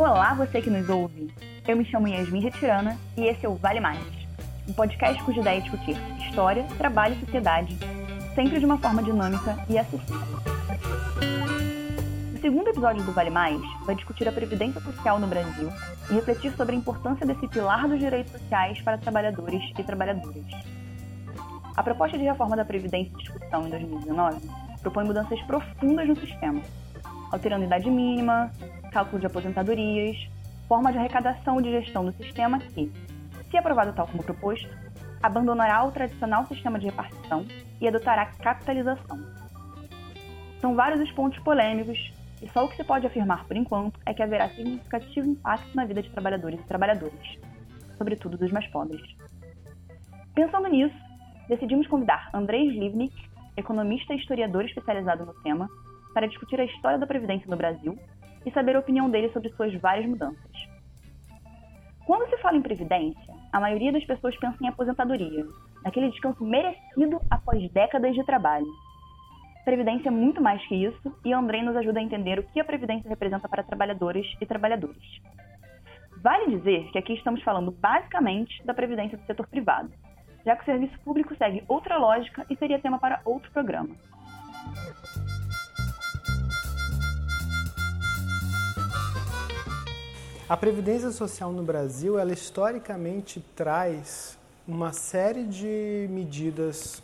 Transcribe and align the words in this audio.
Olá, 0.00 0.32
você 0.32 0.62
que 0.62 0.70
nos 0.70 0.88
ouve! 0.88 1.30
Eu 1.68 1.76
me 1.76 1.84
chamo 1.84 2.08
Yasmin 2.08 2.40
Retirana 2.40 2.96
e 3.18 3.26
esse 3.26 3.44
é 3.44 3.48
o 3.50 3.54
Vale 3.54 3.80
Mais, 3.80 4.00
um 4.66 4.72
podcast 4.72 5.22
cuja 5.24 5.42
ideia 5.42 5.58
é 5.58 5.60
discutir 5.60 5.94
história, 6.26 6.64
trabalho 6.78 7.14
e 7.16 7.20
sociedade, 7.20 7.76
sempre 8.34 8.58
de 8.58 8.64
uma 8.64 8.78
forma 8.78 9.02
dinâmica 9.02 9.62
e 9.68 9.76
acessível. 9.76 10.38
O 12.34 12.40
segundo 12.40 12.68
episódio 12.68 13.04
do 13.04 13.12
Vale 13.12 13.28
Mais 13.28 13.60
vai 13.84 13.94
discutir 13.94 14.26
a 14.26 14.32
previdência 14.32 14.80
social 14.80 15.18
no 15.18 15.26
Brasil 15.26 15.70
e 16.10 16.14
refletir 16.14 16.56
sobre 16.56 16.74
a 16.74 16.78
importância 16.78 17.26
desse 17.26 17.46
pilar 17.46 17.86
dos 17.86 17.98
direitos 17.98 18.32
sociais 18.32 18.80
para 18.80 18.96
trabalhadores 18.96 19.62
e 19.78 19.82
trabalhadoras. 19.84 20.46
A 21.76 21.82
proposta 21.82 22.16
de 22.16 22.24
reforma 22.24 22.56
da 22.56 22.64
Previdência 22.64 23.12
em 23.12 23.18
discussão 23.18 23.66
em 23.66 23.70
2019 23.70 24.48
propõe 24.80 25.04
mudanças 25.04 25.38
profundas 25.42 26.08
no 26.08 26.16
sistema, 26.16 26.62
alterando 27.30 27.66
idade 27.66 27.90
mínima, 27.90 28.50
cálculo 28.90 29.20
de 29.20 29.26
aposentadorias, 29.26 30.16
forma 30.68 30.92
de 30.92 30.98
arrecadação 30.98 31.60
e 31.60 31.62
de 31.62 31.70
gestão 31.70 32.04
do 32.04 32.12
sistema 32.12 32.58
que, 32.58 32.92
se 33.50 33.56
aprovado 33.56 33.92
tal 33.92 34.06
como 34.06 34.22
proposto, 34.22 34.68
abandonará 35.22 35.84
o 35.84 35.92
tradicional 35.92 36.46
sistema 36.46 36.78
de 36.78 36.86
repartição 36.86 37.44
e 37.80 37.88
adotará 37.88 38.26
capitalização. 38.26 39.18
São 40.60 40.74
vários 40.74 41.00
os 41.00 41.10
pontos 41.12 41.38
polêmicos 41.40 42.12
e 42.42 42.48
só 42.48 42.64
o 42.64 42.68
que 42.68 42.76
se 42.76 42.84
pode 42.84 43.06
afirmar 43.06 43.44
por 43.46 43.56
enquanto 43.56 43.98
é 44.06 44.14
que 44.14 44.22
haverá 44.22 44.48
significativo 44.50 45.28
impacto 45.28 45.74
na 45.74 45.84
vida 45.84 46.02
de 46.02 46.10
trabalhadores 46.10 46.60
e 46.60 46.64
trabalhadoras, 46.64 47.38
sobretudo 47.98 48.38
dos 48.38 48.50
mais 48.50 48.66
pobres. 48.68 49.02
Pensando 50.34 50.68
nisso, 50.68 50.96
decidimos 51.48 51.86
convidar 51.86 52.30
Andrei 52.32 52.68
Livnik, 52.68 53.14
economista 53.56 54.14
e 54.14 54.18
historiador 54.18 54.64
especializado 54.64 55.26
no 55.26 55.34
tema, 55.42 55.68
para 56.14 56.26
discutir 56.26 56.60
a 56.60 56.64
história 56.64 56.98
da 56.98 57.06
Previdência 57.06 57.48
no 57.48 57.56
Brasil 57.56 57.98
e 58.44 58.50
saber 58.50 58.76
a 58.76 58.80
opinião 58.80 59.10
dele 59.10 59.30
sobre 59.32 59.50
suas 59.50 59.74
várias 59.74 60.06
mudanças. 60.06 60.50
Quando 62.06 62.28
se 62.28 62.38
fala 62.38 62.56
em 62.56 62.62
Previdência, 62.62 63.34
a 63.52 63.60
maioria 63.60 63.92
das 63.92 64.04
pessoas 64.04 64.36
pensa 64.38 64.56
em 64.60 64.68
aposentadoria, 64.68 65.46
naquele 65.84 66.10
descanso 66.10 66.44
merecido 66.44 67.20
após 67.30 67.70
décadas 67.72 68.14
de 68.14 68.24
trabalho. 68.24 68.66
Previdência 69.64 70.08
é 70.08 70.10
muito 70.10 70.40
mais 70.40 70.66
que 70.66 70.74
isso 70.74 71.14
e 71.24 71.32
Andrei 71.32 71.62
nos 71.62 71.76
ajuda 71.76 72.00
a 72.00 72.02
entender 72.02 72.38
o 72.38 72.42
que 72.42 72.60
a 72.60 72.64
Previdência 72.64 73.08
representa 73.08 73.48
para 73.48 73.62
trabalhadoras 73.62 74.26
e 74.40 74.46
trabalhadores. 74.46 75.20
Vale 76.22 76.56
dizer 76.56 76.90
que 76.90 76.98
aqui 76.98 77.14
estamos 77.14 77.42
falando 77.42 77.70
basicamente 77.70 78.64
da 78.64 78.74
Previdência 78.74 79.16
do 79.16 79.24
setor 79.26 79.46
privado, 79.46 79.90
já 80.44 80.56
que 80.56 80.62
o 80.62 80.64
serviço 80.64 80.98
público 81.00 81.34
segue 81.36 81.62
outra 81.68 81.96
lógica 81.98 82.44
e 82.50 82.56
seria 82.56 82.78
tema 82.78 82.98
para 82.98 83.20
outro 83.24 83.50
programa. 83.52 83.94
A 90.50 90.56
Previdência 90.56 91.12
Social 91.12 91.52
no 91.52 91.62
Brasil, 91.62 92.18
ela 92.18 92.32
historicamente 92.32 93.38
traz 93.54 94.36
uma 94.66 94.92
série 94.92 95.44
de 95.44 96.08
medidas 96.10 97.00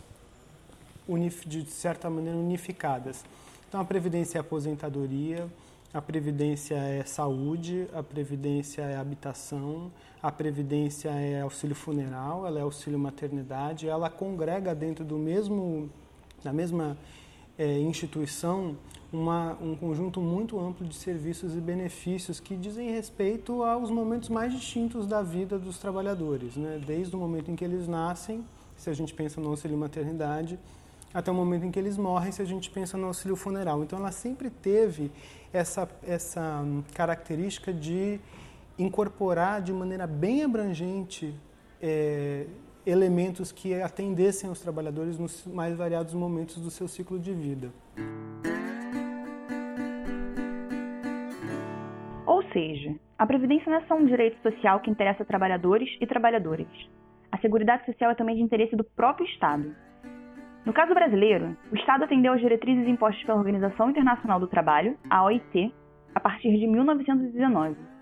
de 1.45 1.63
certa 1.71 2.09
maneira 2.09 2.37
unificadas. 2.37 3.23
Então, 3.69 3.79
a 3.79 3.85
Previdência 3.85 4.37
é 4.37 4.41
aposentadoria, 4.41 5.47
a 5.93 6.01
Previdência 6.01 6.75
é 6.75 7.05
saúde, 7.05 7.87
a 7.93 8.03
Previdência 8.03 8.81
é 8.81 8.97
habitação, 8.97 9.89
a 10.21 10.29
Previdência 10.29 11.07
é 11.11 11.39
auxílio 11.39 11.73
funeral, 11.73 12.45
ela 12.45 12.59
é 12.59 12.63
auxílio 12.63 12.99
maternidade, 12.99 13.87
ela 13.87 14.09
congrega 14.09 14.75
dentro 14.75 15.05
do 15.05 15.17
mesmo, 15.17 15.89
da 16.43 16.51
mesma 16.51 16.97
é, 17.57 17.79
instituição 17.79 18.75
uma, 19.11 19.57
um 19.61 19.75
conjunto 19.75 20.19
muito 20.19 20.59
amplo 20.59 20.85
de 20.85 20.95
serviços 20.95 21.55
e 21.55 21.61
benefícios 21.61 22.39
que 22.39 22.55
dizem 22.55 22.91
respeito 22.91 23.63
aos 23.63 23.89
momentos 23.89 24.29
mais 24.29 24.53
distintos 24.53 25.07
da 25.07 25.21
vida 25.21 25.57
dos 25.57 25.77
trabalhadores, 25.77 26.55
né? 26.57 26.81
desde 26.85 27.15
o 27.15 27.19
momento 27.19 27.49
em 27.49 27.55
que 27.55 27.63
eles 27.63 27.87
nascem, 27.87 28.43
se 28.75 28.89
a 28.89 28.93
gente 28.93 29.13
pensa 29.13 29.39
no 29.39 29.49
auxílio 29.49 29.77
maternidade, 29.77 30.59
até 31.13 31.31
o 31.31 31.33
momento 31.33 31.65
em 31.65 31.71
que 31.71 31.79
eles 31.79 31.97
morrem, 31.97 32.31
se 32.31 32.41
a 32.41 32.45
gente 32.45 32.69
pensa 32.69 32.97
no 32.97 33.07
auxílio 33.07 33.35
funeral. 33.35 33.81
Então, 33.81 33.97
ela 33.97 34.11
sempre 34.11 34.49
teve 34.49 35.09
essa, 35.53 35.89
essa 36.03 36.63
característica 36.93 37.73
de 37.73 38.19
incorporar 38.77 39.61
de 39.61 39.73
maneira 39.73 40.05
bem 40.05 40.43
abrangente 40.43 41.33
é, 41.81 42.45
elementos 42.87 43.51
que 43.51 43.73
atendessem 43.81 44.49
aos 44.49 44.61
trabalhadores 44.61 45.19
nos 45.19 45.45
mais 45.45 45.75
variados 45.75 46.13
momentos 46.13 46.57
do 46.57 46.71
seu 46.71 46.87
ciclo 46.87 47.19
de 47.19 47.33
vida. 47.33 47.69
Ou 52.25 52.41
seja, 52.53 52.95
a 53.17 53.25
Previdência 53.25 53.69
não 53.69 53.79
é 53.79 53.85
só 53.87 53.95
um 53.95 54.05
direito 54.05 54.41
social 54.41 54.79
que 54.79 54.89
interessa 54.89 55.25
trabalhadores 55.25 55.89
e 55.99 56.07
trabalhadoras. 56.07 56.67
A 57.29 57.37
Seguridade 57.39 57.85
Social 57.85 58.11
é 58.11 58.15
também 58.15 58.37
de 58.37 58.41
interesse 58.41 58.75
do 58.75 58.85
próprio 58.85 59.27
Estado. 59.27 59.75
No 60.65 60.71
caso 60.71 60.93
brasileiro, 60.93 61.57
o 61.71 61.75
Estado 61.75 62.05
atendeu 62.05 62.33
às 62.33 62.39
diretrizes 62.39 62.87
impostas 62.87 63.23
pela 63.25 63.37
Organização 63.37 63.89
Internacional 63.89 64.39
do 64.39 64.47
Trabalho, 64.47 64.97
a 65.09 65.25
OIT, 65.25 65.73
a 66.15 66.19
partir 66.19 66.57
de 66.57 66.67
1919. 66.67 67.96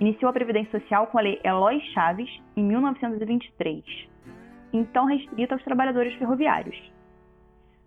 Iniciou 0.00 0.30
a 0.30 0.32
Previdência 0.32 0.80
Social 0.80 1.06
com 1.06 1.18
a 1.18 1.22
Lei 1.22 1.40
Eloy 1.44 1.80
Chaves 1.92 2.28
em 2.56 2.64
1923, 2.64 3.84
então 4.72 5.06
restrita 5.06 5.54
aos 5.54 5.64
trabalhadores 5.64 6.14
ferroviários. 6.14 6.76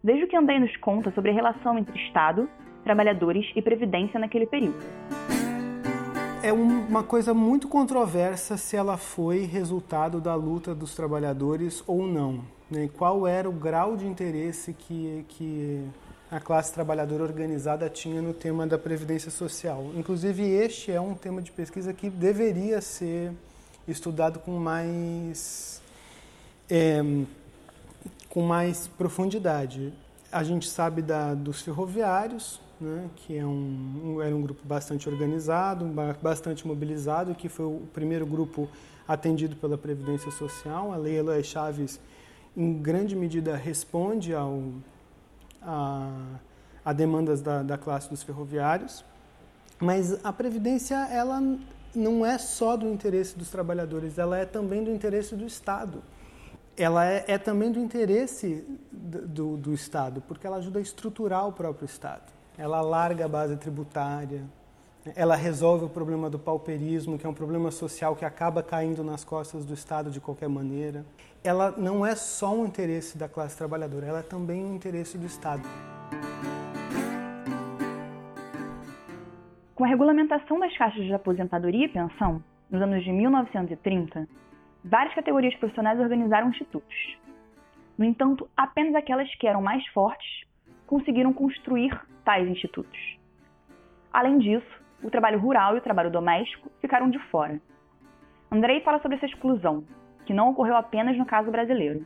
Veja 0.04 0.26
o 0.26 0.28
que 0.28 0.36
Andrei 0.36 0.60
nos 0.60 0.76
conta 0.78 1.12
sobre 1.12 1.32
a 1.32 1.34
relação 1.34 1.78
entre 1.78 2.00
Estado, 2.06 2.50
trabalhadores 2.84 3.46
e 3.56 3.62
Previdência 3.62 4.20
naquele 4.20 4.46
período 4.46 4.84
é 6.46 6.54
uma 6.54 7.02
coisa 7.02 7.34
muito 7.34 7.68
controversa 7.68 8.56
se 8.56 8.76
ela 8.76 8.98
foi 8.98 9.46
resultado 9.46 10.22
da 10.22 10.36
luta 10.36 10.76
dos 10.76 10.94
trabalhadores 10.94 11.84
ou 11.88 12.06
não. 12.06 12.44
Né? 12.70 12.88
Qual 12.96 13.26
era 13.26 13.50
o 13.50 13.52
grau 13.52 13.98
de 13.98 14.06
interesse 14.06 14.72
que, 14.72 15.26
que 15.28 15.84
a 16.30 16.40
classe 16.40 16.74
trabalhadora 16.74 17.24
organizada 17.24 17.90
tinha 17.90 18.22
no 18.22 18.34
tema 18.34 18.66
da 18.66 18.78
previdência 18.78 19.30
social. 19.30 19.92
Inclusive, 19.96 20.44
este 20.44 20.92
é 20.92 21.00
um 21.00 21.14
tema 21.14 21.42
de 21.42 21.52
pesquisa 21.52 21.94
que 21.94 22.10
deveria 22.10 22.82
ser 22.82 23.32
estudado 23.88 24.40
com 24.40 24.58
mais, 24.58 25.82
é, 26.70 27.00
com 28.30 28.42
mais 28.42 28.88
profundidade. 28.88 29.94
A 30.32 30.44
gente 30.44 30.68
sabe 30.68 31.02
da, 31.02 31.34
dos 31.34 31.62
ferroviários, 31.62 32.60
né, 32.82 33.10
que 33.16 33.38
é 33.38 33.46
um, 33.46 34.02
um, 34.04 34.22
era 34.22 34.36
um 34.36 34.42
grupo 34.42 34.62
bastante 34.66 35.08
organizado, 35.08 35.86
bastante 36.22 36.68
mobilizado, 36.68 37.36
que 37.36 37.48
foi 37.48 37.66
o 37.66 37.88
primeiro 37.94 38.26
grupo 38.26 38.68
atendido 39.08 39.56
pela 39.56 39.78
Previdência 39.78 40.32
Social. 40.32 40.92
A 40.92 40.98
Lei 40.98 41.18
Eloy 41.18 41.44
Chaves, 41.44 42.00
em 42.58 42.74
grande 42.74 43.16
medida, 43.16 43.56
responde 43.56 44.34
ao, 44.34 44.74
a, 45.66 46.10
a 46.84 46.94
demandas 46.94 47.42
da, 47.42 47.64
da 47.64 47.78
classe 47.78 48.10
dos 48.10 48.24
ferroviários. 48.24 49.04
Mas 49.80 50.24
a 50.24 50.32
Previdência, 50.32 50.96
ela 51.10 51.42
não 51.94 52.26
é 52.26 52.38
só 52.38 52.78
do 52.78 52.88
interesse 52.88 53.38
dos 53.38 53.50
trabalhadores, 53.50 54.18
ela 54.18 54.38
é 54.38 54.46
também 54.46 54.84
do 54.84 54.92
interesse 54.92 55.36
do 55.36 55.46
Estado. 55.46 56.02
Ela 56.78 57.06
é, 57.06 57.26
é 57.28 57.38
também 57.38 57.72
do 57.72 57.80
interesse 57.80 58.66
do, 58.92 59.58
do 59.58 59.74
Estado, 59.74 60.22
porque 60.22 60.46
ela 60.46 60.58
ajuda 60.58 60.80
a 60.80 60.82
estruturar 60.82 61.48
o 61.48 61.52
próprio 61.52 61.86
Estado 61.86 62.36
ela 62.58 62.82
larga 62.82 63.26
a 63.26 63.28
base 63.28 63.56
tributária, 63.58 64.44
ela 65.14 65.36
resolve 65.36 65.86
o 65.86 65.90
problema 65.90 66.30
do 66.30 66.40
pauperismo, 66.40 67.18
que 67.18 67.26
é 67.26 67.30
um 67.30 67.34
problema 67.34 67.70
social 67.70 68.16
que 68.16 68.26
acaba 68.26 68.64
caindo 68.64 69.04
nas 69.04 69.24
costas 69.24 69.66
do 69.66 69.74
Estado 69.74 70.10
de 70.10 70.20
qualquer 70.20 70.50
maneira. 70.50 71.06
Ela 71.44 71.72
não 71.78 72.06
é 72.06 72.16
só 72.16 72.56
um 72.56 72.66
interesse 72.66 73.18
da 73.18 73.30
classe 73.30 73.56
trabalhadora, 73.58 74.08
ela 74.08 74.20
é 74.20 74.24
também 74.24 74.64
um 74.64 74.74
interesse 74.74 75.18
do 75.18 75.26
Estado. 75.26 75.62
Com 79.76 79.84
a 79.84 79.88
regulamentação 79.88 80.60
das 80.60 80.76
caixas 80.76 81.04
de 81.04 81.14
aposentadoria 81.14 81.86
e 81.86 81.90
pensão, 81.90 82.42
nos 82.72 82.82
anos 82.82 83.04
de 83.04 83.12
1930, 83.12 84.28
várias 84.84 85.14
categorias 85.14 85.54
profissionais 85.56 86.00
organizaram 86.00 86.50
institutos. 86.50 87.18
No 87.98 88.06
entanto, 88.06 88.50
apenas 88.58 88.96
aquelas 88.96 89.34
que 89.36 89.46
eram 89.46 89.62
mais 89.62 89.86
fortes 89.90 90.46
conseguiram 90.88 91.32
construir 91.32 92.00
tais 92.24 92.48
institutos. 92.48 93.18
Além 94.12 94.40
disso, 94.40 94.85
o 95.06 95.12
trabalho 95.12 95.40
rural 95.40 95.76
e 95.76 95.78
o 95.78 95.82
trabalho 95.82 96.10
doméstico 96.10 96.72
ficaram 96.82 97.12
de 97.12 97.20
fora. 97.30 97.62
Andrei 98.52 98.82
fala 98.82 99.00
sobre 99.00 99.18
essa 99.18 99.28
exclusão, 99.28 99.84
que 100.26 100.34
não 100.34 100.50
ocorreu 100.50 100.76
apenas 100.76 101.16
no 101.16 101.26
caso 101.28 101.52
brasileiro. 101.52 102.04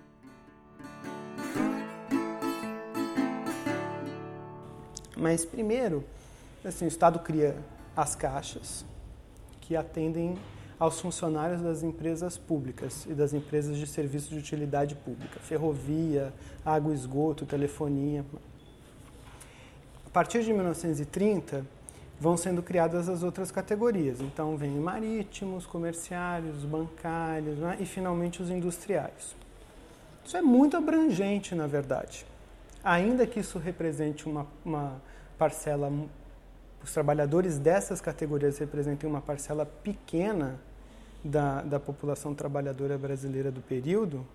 Mas 5.15 5.45
primeiro, 5.45 6.03
assim, 6.63 6.85
o 6.85 6.87
Estado 6.89 7.19
cria 7.19 7.55
as 7.95 8.15
caixas 8.15 8.85
que 9.61 9.77
atendem 9.77 10.37
aos 10.77 10.99
funcionários 10.99 11.61
das 11.61 11.83
empresas 11.83 12.37
públicas 12.37 13.05
e 13.05 13.13
das 13.13 13.33
empresas 13.33 13.77
de 13.77 13.87
serviços 13.87 14.29
de 14.29 14.39
utilidade 14.39 14.95
pública, 14.95 15.39
ferrovia, 15.39 16.33
água, 16.65 16.93
esgoto, 16.93 17.45
telefonia, 17.45 18.25
a 20.05 20.09
partir 20.09 20.43
de 20.43 20.51
1930, 20.51 21.65
vão 22.19 22.35
sendo 22.35 22.61
criadas 22.61 23.07
as 23.07 23.23
outras 23.23 23.51
categorias. 23.51 24.19
Então, 24.19 24.57
vem 24.57 24.71
marítimos, 24.71 25.65
comerciários, 25.65 26.65
bancários 26.65 27.57
né? 27.57 27.77
e, 27.79 27.85
finalmente, 27.85 28.41
os 28.41 28.49
industriais. 28.49 29.35
Isso 30.25 30.35
é 30.35 30.41
muito 30.41 30.75
abrangente, 30.75 31.55
na 31.55 31.65
verdade. 31.65 32.25
Ainda 32.83 33.25
que 33.25 33.39
isso 33.39 33.57
represente 33.57 34.27
uma, 34.27 34.45
uma 34.65 35.01
parcela, 35.37 35.91
os 36.83 36.93
trabalhadores 36.93 37.57
dessas 37.57 38.01
categorias 38.01 38.57
representem 38.57 39.09
uma 39.09 39.21
parcela 39.21 39.65
pequena 39.65 40.59
da, 41.23 41.61
da 41.61 41.79
população 41.79 42.33
trabalhadora 42.33 42.97
brasileira 42.97 43.51
do 43.51 43.61
período, 43.61 44.25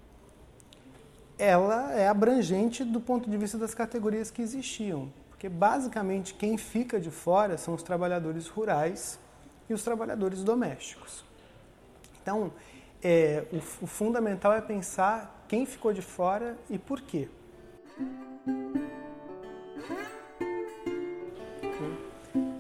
ela 1.39 1.93
é 1.93 2.09
abrangente 2.09 2.85
do 2.85 3.01
ponto 3.01 3.29
de 3.29 3.37
vista 3.37 3.59
das 3.59 3.75
categorias 3.75 4.31
que 4.31 4.41
existiam. 4.41 5.11
Porque 5.45 5.55
basicamente 5.55 6.33
quem 6.33 6.57
fica 6.57 6.99
de 6.99 7.11
fora 7.11 7.59
são 7.59 7.75
os 7.75 7.83
trabalhadores 7.83 8.49
rurais 8.49 9.19
e 9.69 9.75
os 9.75 9.85
trabalhadores 9.85 10.43
domésticos. 10.43 11.23
Então, 12.23 12.51
é, 13.03 13.45
o, 13.53 13.85
o 13.85 13.87
fundamental 13.87 14.55
é 14.55 14.63
pensar 14.63 15.45
quem 15.47 15.67
ficou 15.67 15.93
de 15.93 16.01
fora 16.01 16.57
e 16.71 16.79
por 16.79 16.99
quê. 17.03 17.29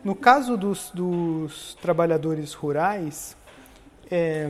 No 0.04 0.14
caso 0.14 0.54
dos, 0.54 0.90
dos 0.90 1.74
trabalhadores 1.80 2.52
rurais, 2.52 3.34
é, 4.10 4.46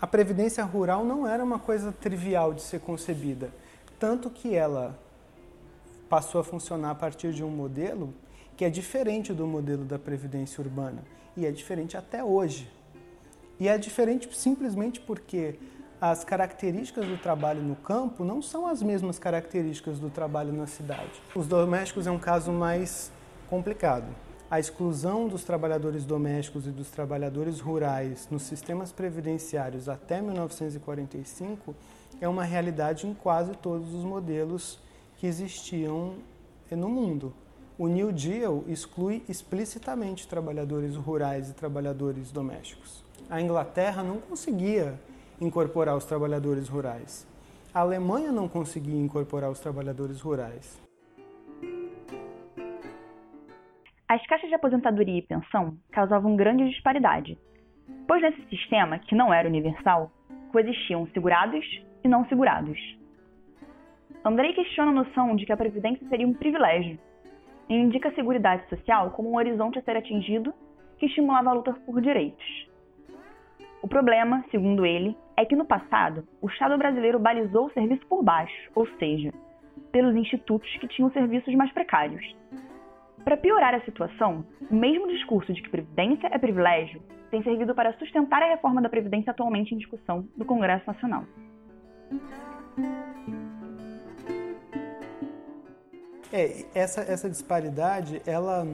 a 0.00 0.06
previdência 0.06 0.62
rural 0.62 1.04
não 1.04 1.26
era 1.26 1.42
uma 1.42 1.58
coisa 1.58 1.90
trivial 1.90 2.54
de 2.54 2.62
ser 2.62 2.78
concebida, 2.78 3.50
tanto 3.98 4.30
que 4.30 4.54
ela 4.54 5.01
passou 6.12 6.42
a 6.42 6.44
funcionar 6.44 6.90
a 6.90 6.94
partir 6.94 7.32
de 7.32 7.42
um 7.42 7.48
modelo 7.48 8.12
que 8.54 8.66
é 8.66 8.68
diferente 8.68 9.32
do 9.32 9.46
modelo 9.46 9.82
da 9.82 9.98
previdência 9.98 10.62
urbana 10.62 11.02
e 11.34 11.46
é 11.46 11.50
diferente 11.50 11.96
até 11.96 12.22
hoje. 12.22 12.70
E 13.58 13.66
é 13.66 13.78
diferente 13.78 14.28
simplesmente 14.36 15.00
porque 15.00 15.58
as 15.98 16.22
características 16.22 17.06
do 17.06 17.16
trabalho 17.16 17.62
no 17.62 17.76
campo 17.76 18.26
não 18.26 18.42
são 18.42 18.66
as 18.66 18.82
mesmas 18.82 19.18
características 19.18 19.98
do 19.98 20.10
trabalho 20.10 20.52
na 20.52 20.66
cidade. 20.66 21.12
Os 21.34 21.46
domésticos 21.46 22.06
é 22.06 22.10
um 22.10 22.18
caso 22.18 22.52
mais 22.52 23.10
complicado 23.48 24.14
a 24.52 24.60
exclusão 24.60 25.28
dos 25.28 25.44
trabalhadores 25.44 26.04
domésticos 26.04 26.66
e 26.66 26.70
dos 26.70 26.90
trabalhadores 26.90 27.58
rurais 27.58 28.28
nos 28.30 28.42
sistemas 28.42 28.92
previdenciários 28.92 29.88
até 29.88 30.20
1945 30.20 31.74
é 32.20 32.28
uma 32.28 32.44
realidade 32.44 33.06
em 33.06 33.14
quase 33.14 33.52
todos 33.54 33.94
os 33.94 34.04
modelos 34.04 34.78
que 35.22 35.28
existiam 35.28 36.16
no 36.68 36.88
mundo. 36.88 37.32
O 37.78 37.86
New 37.86 38.10
Deal 38.10 38.64
exclui 38.66 39.22
explicitamente 39.28 40.26
trabalhadores 40.26 40.96
rurais 40.96 41.48
e 41.48 41.54
trabalhadores 41.54 42.32
domésticos. 42.32 43.04
A 43.30 43.40
Inglaterra 43.40 44.02
não 44.02 44.18
conseguia 44.18 44.98
incorporar 45.40 45.96
os 45.96 46.04
trabalhadores 46.04 46.68
rurais. 46.68 47.24
A 47.72 47.78
Alemanha 47.78 48.32
não 48.32 48.48
conseguia 48.48 48.98
incorporar 48.98 49.48
os 49.48 49.60
trabalhadores 49.60 50.20
rurais. 50.20 50.82
As 54.08 54.26
caixas 54.26 54.48
de 54.48 54.56
aposentadoria 54.56 55.18
e 55.18 55.22
pensão 55.22 55.78
causavam 55.92 56.34
grande 56.34 56.68
disparidade, 56.68 57.38
pois 58.08 58.20
nesse 58.22 58.44
sistema, 58.48 58.98
que 58.98 59.14
não 59.14 59.32
era 59.32 59.48
universal, 59.48 60.10
coexistiam 60.50 61.06
segurados 61.14 61.64
e 62.02 62.08
não 62.08 62.26
segurados. 62.26 63.01
Andrei 64.24 64.52
questiona 64.52 64.90
a 64.90 64.94
noção 64.94 65.34
de 65.34 65.44
que 65.44 65.52
a 65.52 65.56
previdência 65.56 66.06
seria 66.08 66.26
um 66.26 66.34
privilégio 66.34 66.98
e 67.68 67.74
indica 67.74 68.08
a 68.08 68.14
Seguridade 68.14 68.68
Social 68.68 69.10
como 69.10 69.30
um 69.30 69.36
horizonte 69.36 69.78
a 69.78 69.82
ser 69.82 69.96
atingido 69.96 70.54
que 70.98 71.06
estimulava 71.06 71.50
a 71.50 71.52
luta 71.54 71.72
por 71.86 72.00
direitos. 72.00 72.70
O 73.82 73.88
problema, 73.88 74.44
segundo 74.50 74.86
ele, 74.86 75.16
é 75.36 75.44
que 75.44 75.56
no 75.56 75.64
passado 75.64 76.26
o 76.40 76.48
Estado 76.48 76.78
brasileiro 76.78 77.18
balizou 77.18 77.66
o 77.66 77.72
serviço 77.72 78.06
por 78.06 78.22
baixo, 78.22 78.70
ou 78.74 78.86
seja, 78.98 79.32
pelos 79.90 80.14
institutos 80.14 80.70
que 80.78 80.86
tinham 80.86 81.10
serviços 81.10 81.52
mais 81.54 81.72
precários, 81.72 82.24
para 83.24 83.36
piorar 83.36 83.74
a 83.74 83.80
situação, 83.82 84.44
o 84.68 84.74
mesmo 84.74 85.06
discurso 85.08 85.52
de 85.52 85.62
que 85.62 85.70
previdência 85.70 86.28
é 86.32 86.38
privilégio 86.38 87.00
tem 87.30 87.42
servido 87.42 87.74
para 87.74 87.92
sustentar 87.94 88.42
a 88.42 88.48
reforma 88.48 88.82
da 88.82 88.88
Previdência 88.88 89.30
atualmente 89.30 89.74
em 89.74 89.78
discussão 89.78 90.26
no 90.36 90.44
Congresso 90.44 90.86
Nacional. 90.86 91.24
É, 96.32 96.64
essa, 96.74 97.02
essa 97.02 97.28
disparidade, 97.28 98.22
ela 98.24 98.66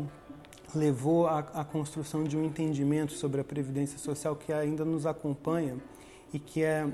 levou 0.75 1.27
à, 1.27 1.41
à 1.41 1.65
construção 1.65 2.25
de 2.25 2.37
um 2.37 2.45
entendimento 2.45 3.13
sobre 3.13 3.41
a 3.41 3.45
Previdência 3.45 3.99
Social 3.99 4.37
que 4.37 4.53
ainda 4.53 4.85
nos 4.85 5.07
acompanha 5.07 5.77
e 6.33 6.39
que 6.39 6.63
é 6.63 6.87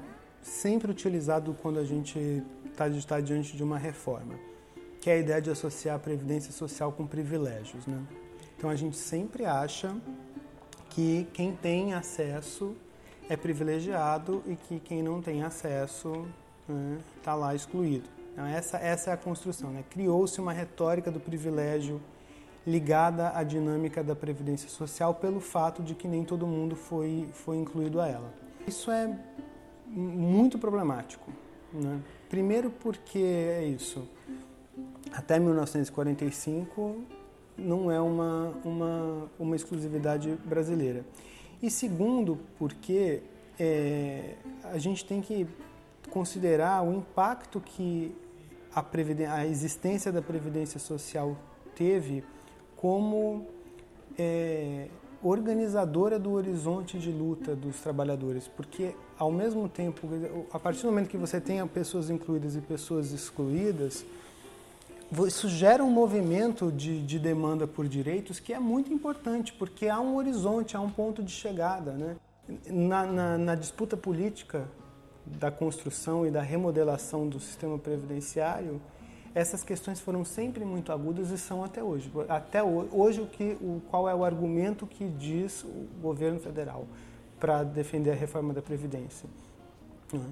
sempre 0.43 0.90
utilizado 0.90 1.55
quando 1.61 1.78
a 1.78 1.84
gente 1.84 2.43
está 2.70 2.88
tá 3.06 3.20
diante 3.20 3.56
de 3.56 3.62
uma 3.62 3.78
reforma 3.78 4.34
que 5.05 5.11
é 5.11 5.12
a 5.12 5.19
ideia 5.19 5.43
de 5.43 5.50
associar 5.50 5.96
a 5.96 5.99
previdência 5.99 6.50
social 6.50 6.90
com 6.90 7.06
privilégios. 7.06 7.87
Né? 7.87 8.02
Então 8.56 8.70
a 8.70 8.75
gente 8.75 8.96
sempre 8.96 9.44
acha 9.44 9.94
que 10.88 11.28
quem 11.34 11.55
tem 11.55 11.93
acesso 11.93 12.75
é 13.28 13.37
privilegiado 13.37 14.43
e 14.46 14.56
que 14.56 14.81
quem 14.81 15.02
não 15.02 15.20
tem 15.20 15.43
acesso 15.43 16.26
está 16.62 16.72
né, 16.72 16.99
tá 17.22 17.34
lá 17.34 17.55
excluído. 17.55 18.08
Então, 18.34 18.44
essa, 18.44 18.76
essa 18.76 19.10
é 19.10 19.14
a 19.14 19.16
construção. 19.16 19.70
Né? 19.70 19.82
Criou-se 19.88 20.38
uma 20.40 20.52
retórica 20.52 21.10
do 21.10 21.19
privilégio 21.19 22.02
ligada 22.66 23.31
à 23.34 23.42
dinâmica 23.42 24.02
da 24.02 24.14
previdência 24.14 24.69
social 24.69 25.14
pelo 25.14 25.40
fato 25.40 25.82
de 25.82 25.94
que 25.94 26.06
nem 26.06 26.25
todo 26.25 26.46
mundo 26.46 26.75
foi, 26.75 27.28
foi 27.32 27.56
incluído 27.56 28.00
a 28.00 28.08
ela. 28.08 28.34
Isso 28.66 28.90
é 28.90 29.16
muito 29.86 30.58
problemático. 30.58 31.31
Né? 31.72 32.00
Primeiro 32.28 32.70
porque 32.70 33.19
é 33.19 33.64
isso 33.64 34.06
até 35.12 35.38
1945 35.38 37.02
não 37.56 37.90
é 37.90 38.00
uma, 38.00 38.52
uma, 38.64 39.30
uma 39.38 39.56
exclusividade 39.56 40.37
brasileira. 40.44 41.04
E 41.62 41.70
segundo, 41.70 42.38
porque 42.58 43.22
é, 43.58 44.34
a 44.64 44.78
gente 44.78 45.04
tem 45.04 45.20
que 45.20 45.46
considerar 46.10 46.82
o 46.82 46.92
impacto 46.92 47.60
que 47.60 48.14
a, 48.75 48.85
a 49.35 49.47
existência 49.47 50.11
da 50.11 50.21
Previdência 50.21 50.81
Social 50.81 51.37
teve 51.75 52.25
como 52.76 53.47
é, 54.19 54.88
organizadora 55.23 56.19
do 56.19 56.33
horizonte 56.33 56.99
de 56.99 57.11
luta 57.11 57.57
dos 57.57 57.81
trabalhadores, 57.81 58.47
porque 58.47 58.95
ao 59.19 59.33
mesmo 59.33 59.69
tempo, 59.69 60.07
a 60.52 60.59
partir 60.59 60.83
do 60.83 60.88
momento 60.88 61.09
que 61.09 61.16
você 61.16 61.40
tenha 61.40 61.66
pessoas 61.66 62.11
incluídas 62.11 62.57
e 62.57 62.61
pessoas 62.61 63.12
excluídas, 63.12 64.04
isso 65.26 65.49
gera 65.49 65.83
um 65.83 65.90
movimento 65.90 66.73
de, 66.73 67.00
de, 67.00 67.19
demanda 67.19 67.66
por 67.66 67.87
direitos 67.87 68.40
que 68.40 68.52
é 68.52 68.59
muito 68.59 68.93
importante, 68.93 69.52
porque 69.52 69.88
há 69.88 70.00
um 70.00 70.16
horizonte, 70.16 70.76
há 70.76 70.81
um 70.81 70.90
ponto 70.90 71.23
de 71.23 71.31
chegada. 71.31 71.93
Né? 71.93 72.16
Na, 72.66 73.07
na, 73.07 73.38
na 73.38 73.54
disputa 73.54 73.97
política 73.97 74.69
da 75.26 75.50
construção 75.50 76.26
e 76.26 76.31
da 76.31 76.43
remodelação 76.43 77.28
do 77.28 77.40
sistema 77.40 77.78
previdenciário, 77.78 78.81
essas 79.35 79.64
questões 79.64 80.00
foram 80.00 80.25
sempre 80.25 80.64
muito 80.64 80.93
agudas 80.93 81.31
e 81.31 81.38
são 81.38 81.64
até 81.64 81.83
hoje. 81.83 82.11
Até 82.28 82.62
hoje, 82.62 83.21
o 83.21 83.26
que, 83.26 83.57
o, 83.61 83.83
qual 83.90 84.09
é 84.09 84.14
o 84.14 84.25
argumento 84.25 84.87
que 84.87 85.09
diz 85.09 85.64
o 85.64 85.88
governo 86.00 86.38
federal 86.38 86.87
para 87.40 87.64
defender 87.64 88.12
a 88.12 88.14
reforma 88.14 88.54
da 88.54 88.62
Previdência? 88.62 89.28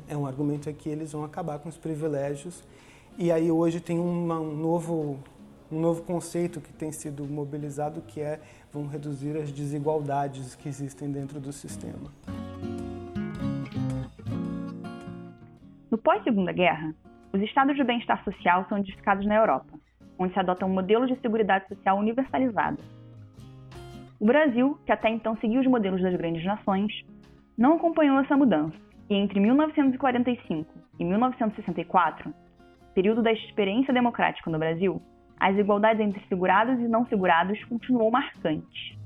É 0.06 0.16
um 0.16 0.24
argumento 0.24 0.68
é 0.68 0.72
que 0.72 0.88
eles 0.88 1.10
vão 1.10 1.24
acabar 1.24 1.58
com 1.58 1.68
os 1.68 1.76
privilégios 1.76 2.62
e 3.18 3.32
aí 3.32 3.50
hoje 3.50 3.80
tem 3.80 3.98
uma, 3.98 4.38
um, 4.38 4.56
novo, 4.56 5.18
um 5.70 5.80
novo 5.80 6.02
conceito 6.02 6.60
que 6.60 6.72
tem 6.72 6.92
sido 6.92 7.24
mobilizado 7.24 8.00
que 8.02 8.20
é 8.20 8.40
vão 8.72 8.86
reduzir 8.86 9.36
as 9.36 9.50
desigualdades 9.50 10.54
que 10.54 10.68
existem 10.68 11.10
dentro 11.10 11.40
do 11.40 11.52
sistema. 11.52 12.12
pós-Segunda 16.02 16.52
Guerra, 16.52 16.94
os 17.32 17.40
estados 17.40 17.76
de 17.76 17.84
bem-estar 17.84 18.22
social 18.24 18.66
são 18.68 18.78
edificados 18.78 19.24
na 19.26 19.36
Europa, 19.36 19.78
onde 20.18 20.32
se 20.32 20.38
adota 20.38 20.66
um 20.66 20.72
modelo 20.72 21.06
de 21.06 21.18
seguridade 21.20 21.66
social 21.68 21.98
universalizado. 21.98 22.78
O 24.20 24.26
Brasil, 24.26 24.78
que 24.84 24.92
até 24.92 25.08
então 25.08 25.36
seguia 25.36 25.60
os 25.60 25.66
modelos 25.66 26.02
das 26.02 26.14
grandes 26.14 26.44
nações, 26.44 26.92
não 27.56 27.74
acompanhou 27.74 28.18
essa 28.20 28.36
mudança 28.36 28.76
e 29.08 29.14
entre 29.14 29.40
1945 29.40 30.72
e 30.98 31.04
1964 31.04 32.32
período 32.94 33.22
da 33.22 33.32
experiência 33.32 33.92
democrática 33.92 34.50
no 34.50 34.58
Brasil, 34.58 35.00
as 35.38 35.54
desigualdades 35.54 36.00
entre 36.00 36.22
segurados 36.28 36.78
e 36.78 36.86
não 36.86 37.06
segurados 37.06 37.62
continuou 37.64 38.10
marcante. 38.10 38.98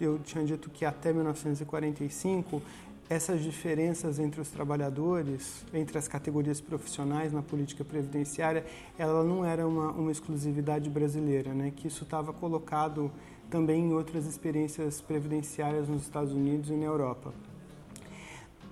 Eu 0.00 0.18
tinha 0.18 0.44
dito 0.44 0.68
que 0.70 0.84
até 0.84 1.12
1945 1.12 2.62
essas 3.08 3.42
diferenças 3.42 4.18
entre 4.18 4.40
os 4.40 4.48
trabalhadores, 4.48 5.64
entre 5.72 5.96
as 5.96 6.08
categorias 6.08 6.60
profissionais 6.60 7.32
na 7.32 7.42
política 7.42 7.84
previdenciária, 7.84 8.64
ela 8.98 9.22
não 9.22 9.44
era 9.44 9.66
uma, 9.66 9.92
uma 9.92 10.10
exclusividade 10.10 10.90
brasileira, 10.90 11.54
né? 11.54 11.72
que 11.74 11.86
isso 11.86 12.02
estava 12.02 12.32
colocado 12.32 13.10
também 13.48 13.84
em 13.84 13.92
outras 13.92 14.26
experiências 14.26 15.00
previdenciárias 15.00 15.88
nos 15.88 16.02
Estados 16.02 16.32
Unidos 16.32 16.70
e 16.70 16.74
na 16.74 16.84
Europa. 16.84 17.32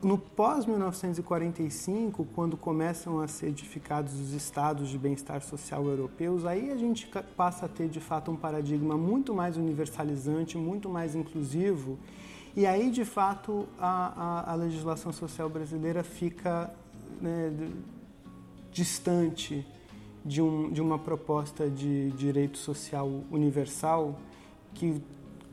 No 0.02 0.18
pós-1945, 0.18 2.26
quando 2.34 2.58
começam 2.58 3.20
a 3.20 3.28
ser 3.28 3.46
edificados 3.46 4.20
os 4.20 4.32
estados 4.32 4.90
de 4.90 4.98
bem-estar 4.98 5.40
social 5.40 5.86
europeus, 5.86 6.44
aí 6.44 6.70
a 6.70 6.76
gente 6.76 7.08
passa 7.34 7.64
a 7.64 7.68
ter 7.70 7.88
de 7.88 8.00
fato 8.00 8.30
um 8.30 8.36
paradigma 8.36 8.98
muito 8.98 9.32
mais 9.32 9.56
universalizante, 9.56 10.58
muito 10.58 10.90
mais 10.90 11.14
inclusivo, 11.14 11.98
e 12.56 12.66
aí 12.66 12.90
de 12.90 13.04
fato 13.04 13.66
a, 13.78 14.44
a, 14.48 14.52
a 14.52 14.54
legislação 14.54 15.12
social 15.12 15.48
brasileira 15.48 16.02
fica 16.02 16.72
né, 17.20 17.52
distante 18.70 19.66
de, 20.24 20.40
um, 20.40 20.70
de 20.70 20.80
uma 20.80 20.98
proposta 20.98 21.68
de 21.68 22.10
direito 22.12 22.58
social 22.58 23.08
universal 23.30 24.18
que 24.72 25.02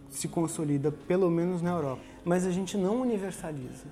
se 0.09 0.27
consolida 0.27 0.91
pelo 0.91 1.29
menos 1.29 1.61
na 1.61 1.71
Europa. 1.71 2.01
Mas 2.23 2.45
a 2.45 2.51
gente 2.51 2.77
não 2.77 3.01
universaliza. 3.01 3.85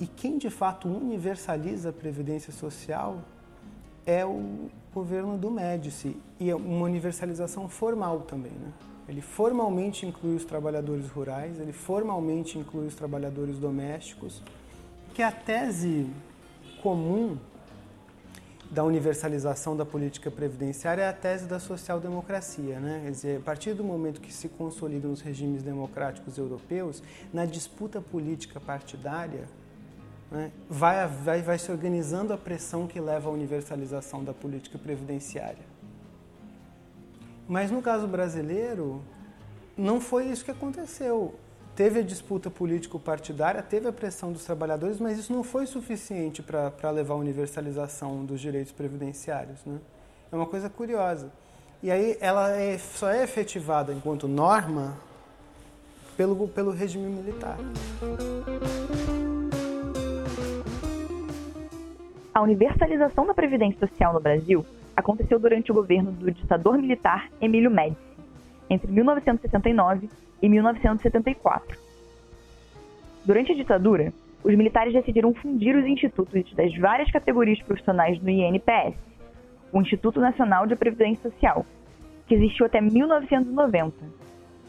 E 0.00 0.06
quem 0.06 0.38
de 0.38 0.50
fato 0.50 0.88
universaliza 0.88 1.90
a 1.90 1.92
previdência 1.92 2.52
social 2.52 3.22
é 4.04 4.24
o 4.24 4.68
governo 4.92 5.36
do 5.38 5.50
Médici 5.50 6.16
e 6.38 6.50
é 6.50 6.54
uma 6.54 6.84
universalização 6.84 7.68
formal 7.68 8.20
também, 8.20 8.52
né? 8.52 8.72
Ele 9.08 9.20
formalmente 9.20 10.04
inclui 10.04 10.36
os 10.36 10.44
trabalhadores 10.44 11.08
rurais, 11.08 11.58
ele 11.60 11.72
formalmente 11.72 12.58
inclui 12.58 12.86
os 12.86 12.94
trabalhadores 12.94 13.58
domésticos, 13.58 14.42
que 15.14 15.22
a 15.22 15.30
tese 15.30 16.08
comum 16.82 17.38
da 18.70 18.82
universalização 18.82 19.76
da 19.76 19.84
política 19.84 20.30
previdenciária 20.30 21.02
é 21.02 21.08
a 21.08 21.12
tese 21.12 21.46
da 21.46 21.58
social-democracia. 21.58 22.80
Né? 22.80 23.00
Quer 23.04 23.10
dizer, 23.10 23.38
a 23.38 23.40
partir 23.40 23.74
do 23.74 23.84
momento 23.84 24.20
que 24.20 24.32
se 24.32 24.48
consolidam 24.48 25.12
os 25.12 25.20
regimes 25.20 25.62
democráticos 25.62 26.36
europeus, 26.36 27.02
na 27.32 27.46
disputa 27.46 28.00
política 28.00 28.58
partidária, 28.58 29.48
né, 30.30 30.50
vai, 30.68 31.06
vai, 31.06 31.42
vai 31.42 31.58
se 31.58 31.70
organizando 31.70 32.32
a 32.32 32.36
pressão 32.36 32.86
que 32.86 33.00
leva 33.00 33.28
à 33.28 33.32
universalização 33.32 34.24
da 34.24 34.34
política 34.34 34.78
previdenciária. 34.78 35.64
Mas 37.48 37.70
no 37.70 37.80
caso 37.80 38.06
brasileiro, 38.06 39.02
não 39.76 40.00
foi 40.00 40.26
isso 40.26 40.44
que 40.44 40.50
aconteceu. 40.50 41.34
Teve 41.76 42.00
a 42.00 42.02
disputa 42.02 42.50
político-partidária, 42.50 43.62
teve 43.62 43.86
a 43.86 43.92
pressão 43.92 44.32
dos 44.32 44.44
trabalhadores, 44.44 44.98
mas 44.98 45.18
isso 45.18 45.32
não 45.32 45.44
foi 45.44 45.66
suficiente 45.66 46.42
para 46.42 46.90
levar 46.90 47.14
à 47.14 47.16
universalização 47.18 48.24
dos 48.24 48.40
direitos 48.40 48.72
previdenciários. 48.72 49.64
Né? 49.64 49.78
É 50.32 50.36
uma 50.36 50.46
coisa 50.46 50.70
curiosa. 50.70 51.30
E 51.82 51.90
aí 51.90 52.16
ela 52.20 52.50
é, 52.50 52.78
só 52.78 53.10
é 53.10 53.22
efetivada 53.22 53.92
enquanto 53.92 54.26
norma 54.26 54.96
pelo, 56.16 56.48
pelo 56.48 56.70
regime 56.70 57.08
militar. 57.10 57.58
A 62.32 62.40
universalização 62.40 63.26
da 63.26 63.34
Previdência 63.34 63.78
Social 63.78 64.14
no 64.14 64.20
Brasil 64.20 64.64
aconteceu 64.96 65.38
durante 65.38 65.70
o 65.70 65.74
governo 65.74 66.10
do 66.10 66.30
ditador 66.30 66.78
militar 66.78 67.30
Emílio 67.40 67.70
Médici, 67.70 68.00
entre 68.70 68.90
1969 68.90 70.08
e 70.40 70.48
1974. 70.48 71.78
Durante 73.24 73.52
a 73.52 73.54
ditadura, 73.54 74.12
os 74.42 74.54
militares 74.54 74.94
decidiram 74.94 75.34
fundir 75.34 75.76
os 75.76 75.84
institutos 75.84 76.54
das 76.54 76.74
várias 76.78 77.10
categorias 77.10 77.60
profissionais 77.62 78.18
do 78.18 78.30
INPS, 78.30 78.96
o 79.72 79.80
Instituto 79.80 80.20
Nacional 80.20 80.66
de 80.66 80.76
Previdência 80.76 81.30
Social, 81.30 81.66
que 82.26 82.34
existiu 82.34 82.66
até 82.66 82.80
1990, 82.80 83.94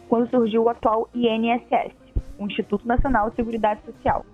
quando 0.09 0.29
surgiu 0.29 0.63
o 0.63 0.69
atual 0.69 1.09
INSS, 1.13 1.93
o 2.37 2.45
Instituto 2.45 2.87
Nacional 2.87 3.29
de 3.29 3.35
Seguridade 3.35 3.81
Social. 3.85 4.25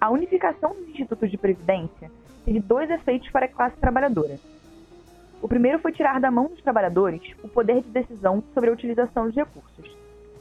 A 0.00 0.10
unificação 0.10 0.74
dos 0.74 0.88
institutos 0.88 1.30
de 1.30 1.38
previdência 1.38 2.10
teve 2.44 2.60
dois 2.60 2.90
efeitos 2.90 3.30
para 3.30 3.46
a 3.46 3.48
classe 3.48 3.76
trabalhadora. 3.76 4.38
O 5.40 5.48
primeiro 5.48 5.78
foi 5.78 5.92
tirar 5.92 6.20
da 6.20 6.30
mão 6.30 6.46
dos 6.46 6.62
trabalhadores 6.62 7.22
o 7.42 7.48
poder 7.48 7.82
de 7.82 7.90
decisão 7.90 8.42
sobre 8.52 8.70
a 8.70 8.72
utilização 8.72 9.26
dos 9.26 9.34
recursos 9.34 9.96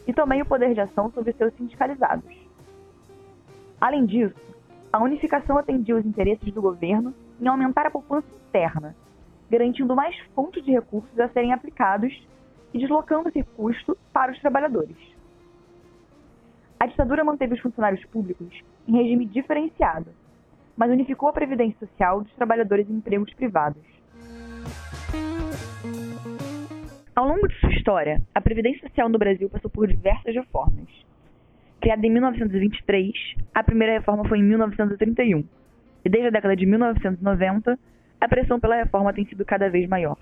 e 0.07 0.13
também 0.13 0.41
o 0.41 0.45
poder 0.45 0.74
de 0.74 0.81
ação 0.81 1.12
sobre 1.12 1.33
seus 1.33 1.53
sindicalizados. 1.55 2.33
Além 3.79 4.05
disso, 4.05 4.36
a 4.91 5.01
unificação 5.03 5.57
atendia 5.57 5.95
os 5.95 6.05
interesses 6.05 6.53
do 6.53 6.62
governo 6.62 7.13
em 7.41 7.48
aumentar 7.48 7.86
a 7.86 7.91
poupança 7.91 8.27
interna, 8.48 8.95
garantindo 9.50 9.95
mais 9.95 10.17
fontes 10.36 10.63
de 10.63 10.72
recursos 10.72 11.19
a 11.19 11.27
serem 11.29 11.51
aplicados 11.51 12.13
e 12.74 12.79
deslocando 12.79 13.29
esse 13.29 13.43
custo 13.43 13.98
para 14.12 14.31
os 14.31 14.39
trabalhadores. 14.39 14.95
A 16.79 16.86
ditadura 16.86 17.24
manteve 17.24 17.55
os 17.55 17.60
funcionários 17.60 18.03
públicos 18.05 18.62
em 18.88 18.98
regime 18.98 19.25
diferenciado, 19.25 20.07
mas 20.75 20.92
unificou 20.92 21.30
a 21.30 21.34
previdência 21.34 21.80
social 21.80 22.22
dos 22.22 22.34
trabalhadores 22.34 22.89
em 22.89 22.94
empregos 22.94 23.34
privados. 23.34 23.82
Ao 27.15 27.27
longo 27.27 27.48
de 27.48 27.56
sua 27.60 27.72
história, 27.72 28.22
a 28.34 28.42
previdência 28.42 28.88
social 28.88 29.08
no 29.08 29.20
Brasil 29.20 29.50
passou 29.50 29.70
por 29.70 29.88
diversas 29.88 30.34
reformas. 30.34 30.88
Criada 31.80 32.06
em 32.06 32.10
1923, 32.10 33.12
a 33.53 33.63
primeira 33.63 33.94
reforma 33.94 34.27
foi 34.27 34.39
em 34.39 34.44
1931, 34.44 35.44
e 36.06 36.10
desde 36.10 36.27
a 36.27 36.32
década 36.32 36.56
de 36.56 36.65
1990, 36.65 37.77
a 38.20 38.27
pressão 38.27 38.60
pela 38.60 38.75
reforma 38.75 39.13
tem 39.13 39.25
sido 39.25 39.46
cada 39.46 39.70
vez 39.70 39.88
maior. 39.88 40.18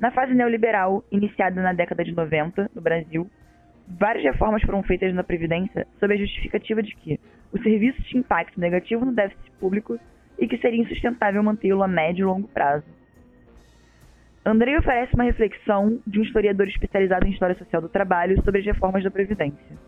Na 0.00 0.10
fase 0.10 0.34
neoliberal, 0.34 1.04
iniciada 1.12 1.62
na 1.62 1.72
década 1.72 2.02
de 2.02 2.12
90 2.12 2.70
no 2.74 2.80
Brasil, 2.80 3.30
Várias 3.88 4.24
reformas 4.24 4.62
foram 4.62 4.82
feitas 4.82 5.14
na 5.14 5.24
Previdência 5.24 5.86
sob 5.98 6.14
a 6.14 6.16
justificativa 6.16 6.82
de 6.82 6.94
que 6.96 7.20
o 7.52 7.62
serviço 7.62 8.02
tinha 8.04 8.20
impacto 8.20 8.58
negativo 8.58 9.04
no 9.04 9.12
déficit 9.12 9.50
público 9.60 9.98
e 10.38 10.48
que 10.48 10.58
seria 10.58 10.82
insustentável 10.82 11.42
mantê-lo 11.42 11.82
a 11.82 11.88
médio 11.88 12.22
e 12.22 12.26
longo 12.26 12.48
prazo. 12.48 12.86
Andrei 14.44 14.76
oferece 14.76 15.14
uma 15.14 15.24
reflexão 15.24 16.00
de 16.06 16.18
um 16.18 16.22
historiador 16.22 16.66
especializado 16.66 17.26
em 17.26 17.30
História 17.30 17.56
Social 17.56 17.80
do 17.80 17.88
Trabalho 17.88 18.42
sobre 18.42 18.60
as 18.60 18.66
reformas 18.66 19.04
da 19.04 19.10
Previdência. 19.10 19.78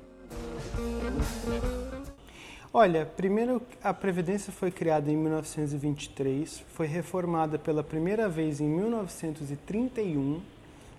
Olha, 2.73 3.07
primeiro 3.07 3.63
a 3.83 3.95
Previdência 3.95 4.53
foi 4.53 4.71
criada 4.71 5.11
em 5.11 5.17
1923, 5.17 6.61
foi 6.69 6.87
reformada 6.87 7.59
pela 7.59 7.83
primeira 7.83 8.29
vez 8.29 8.61
em 8.61 8.69
1931 8.69 10.41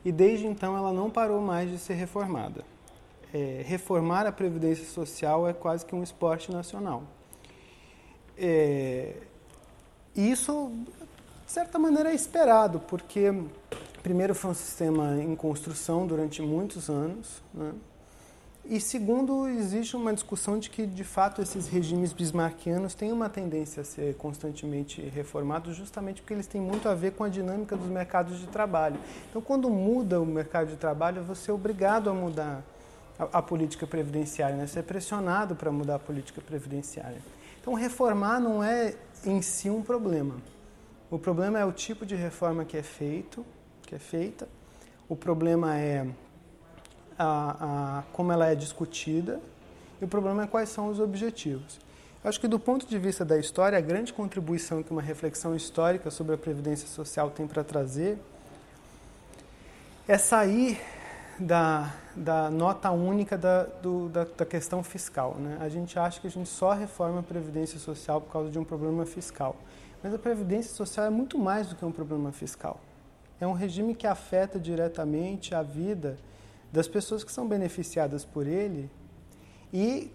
e 0.04 0.12
desde 0.12 0.48
então 0.48 0.76
ela 0.76 0.92
não 0.92 1.10
parou 1.10 1.42
mais 1.42 1.70
de 1.70 1.78
ser 1.78 1.94
reformada 1.94 2.75
é, 3.36 3.62
reformar 3.64 4.26
a 4.26 4.32
Previdência 4.32 4.86
Social 4.86 5.46
é 5.46 5.52
quase 5.52 5.86
que 5.86 5.94
um 5.94 6.02
esporte 6.02 6.54
nacional. 6.54 7.04
É, 8.38 9.14
isso, 10.16 10.72
de 11.46 11.52
certa 11.52 11.78
maneira, 11.78 12.12
é 12.12 12.16
esperado, 12.16 12.80
porque, 12.80 13.34
primeiro, 14.02 14.34
foi 14.34 14.52
um 14.52 14.54
sistema 14.54 15.22
em 15.22 15.36
construção 15.36 16.08
durante 16.08 16.42
muitos 16.42 16.90
anos, 16.90 17.44
né? 17.54 17.74
E 18.68 18.80
segundo, 18.80 19.48
existe 19.48 19.96
uma 19.96 20.12
discussão 20.12 20.58
de 20.58 20.72
que, 20.72 20.88
de 20.88 21.04
fato, 21.04 21.40
esses 21.40 21.68
regimes 21.68 22.14
bismarckianos 22.14 22.96
têm 22.96 23.12
uma 23.12 23.30
tendência 23.30 23.82
a 23.82 23.84
ser 23.84 24.16
constantemente 24.16 25.02
reformados, 25.02 25.76
justamente 25.76 26.22
porque 26.22 26.34
eles 26.34 26.48
têm 26.48 26.60
muito 26.62 26.90
a 26.90 26.96
ver 26.96 27.12
com 27.12 27.24
a 27.24 27.30
dinâmica 27.30 27.76
dos 27.76 27.88
mercados 27.88 28.40
de 28.40 28.48
trabalho. 28.48 28.98
Então, 29.30 29.40
quando 29.40 29.70
muda 29.70 30.20
o 30.20 30.26
mercado 30.26 30.70
de 30.70 30.78
trabalho, 30.78 31.22
você 31.22 31.52
é 31.52 31.54
obrigado 31.54 32.10
a 32.10 32.14
mudar 32.14 32.64
a, 33.18 33.40
a 33.40 33.42
política 33.42 33.88
previdenciária, 33.88 34.56
né? 34.56 34.68
ser 34.68 34.84
pressionado 34.84 35.56
para 35.56 35.72
mudar 35.72 35.96
a 35.96 36.00
política 36.00 36.42
previdenciária. 36.42 37.22
Então, 37.60 37.74
reformar 37.74 38.40
não 38.40 38.64
é 38.64 38.96
em 39.26 39.42
si 39.42 39.70
um 39.70 39.82
problema. 39.82 40.36
O 41.10 41.18
problema 41.18 41.60
é 41.60 41.66
o 41.66 41.72
tipo 41.72 42.06
de 42.06 42.16
reforma 42.16 42.66
que 42.66 42.78
é 42.78 42.84
feito, 42.84 43.46
que 43.84 43.96
é 43.96 44.00
feita. 44.00 44.48
O 45.08 45.16
problema 45.16 45.78
é 45.78 46.08
a, 47.18 48.00
a, 48.00 48.04
como 48.12 48.32
ela 48.32 48.48
é 48.48 48.56
discutida 48.56 49.40
e 50.02 50.06
o 50.06 50.08
problema 50.08 50.44
é 50.44 50.48
quais 50.48 50.70
são 50.70 50.88
os 50.90 51.00
objetivos. 51.00 51.80
Eu 52.24 52.30
acho 52.30 52.40
que 52.40 52.48
do 52.48 52.60
ponto 52.60 52.88
de 52.88 52.98
vista 52.98 53.24
da 53.24 53.38
história, 53.38 53.78
a 53.78 53.82
grande 53.82 54.12
contribuição 54.12 54.82
que 54.82 54.92
uma 54.92 55.02
reflexão 55.02 55.56
histórica 55.56 56.10
sobre 56.10 56.34
a 56.34 56.38
previdência 56.38 56.88
social 56.88 57.30
tem 57.30 57.48
para 57.48 57.64
trazer 57.64 58.18
é 60.08 60.18
sair 60.18 60.80
da, 61.40 61.94
da 62.16 62.50
nota 62.50 62.92
única 62.92 63.38
da, 63.38 63.64
do, 63.64 64.10
da, 64.10 64.24
da, 64.24 64.46
questão 64.46 64.82
fiscal. 64.84 65.36
Né? 65.36 65.58
A 65.60 65.70
gente 65.70 65.98
acha 66.00 66.20
que 66.20 66.28
a 66.28 66.30
gente 66.30 66.50
só 66.50 66.74
reforma 66.74 67.20
a 67.20 67.24
Previdência 67.24 67.78
Social 67.80 68.22
por 68.22 68.32
causa 68.32 68.50
de 68.50 68.58
um 68.58 68.64
problema 68.64 69.06
fiscal. 69.06 69.56
Mas 70.02 70.14
a 70.14 70.20
Previdência 70.20 70.74
Social 70.74 71.06
é 71.06 71.10
muito 71.10 71.38
mais 71.38 71.68
do 71.68 71.76
que 71.76 71.84
um 71.84 71.92
problema 71.92 72.32
fiscal. 72.32 72.80
É 73.40 73.46
um 73.46 73.54
regime 73.54 73.94
que 73.94 74.08
afeta 74.08 74.60
diretamente 74.60 75.54
a 75.54 75.62
vida 75.62 76.18
das 76.72 76.88
pessoas 76.88 77.24
que 77.24 77.32
são 77.32 77.48
beneficiadas 77.48 78.26
por 78.26 78.48
ele 78.48 78.90
E, 79.74 80.12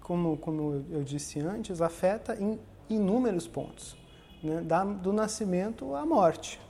como, 0.00 0.36
como 0.36 0.84
eu 0.90 1.02
disse 1.02 1.40
antes, 1.40 1.82
afeta 1.82 2.36
em 2.40 2.60
inúmeros 2.88 3.48
pontos, 3.48 3.96
né? 4.42 4.60
da, 4.60 4.84
do 4.84 5.12
nascimento 5.12 5.94
à 5.96 6.06
morte. 6.06 6.60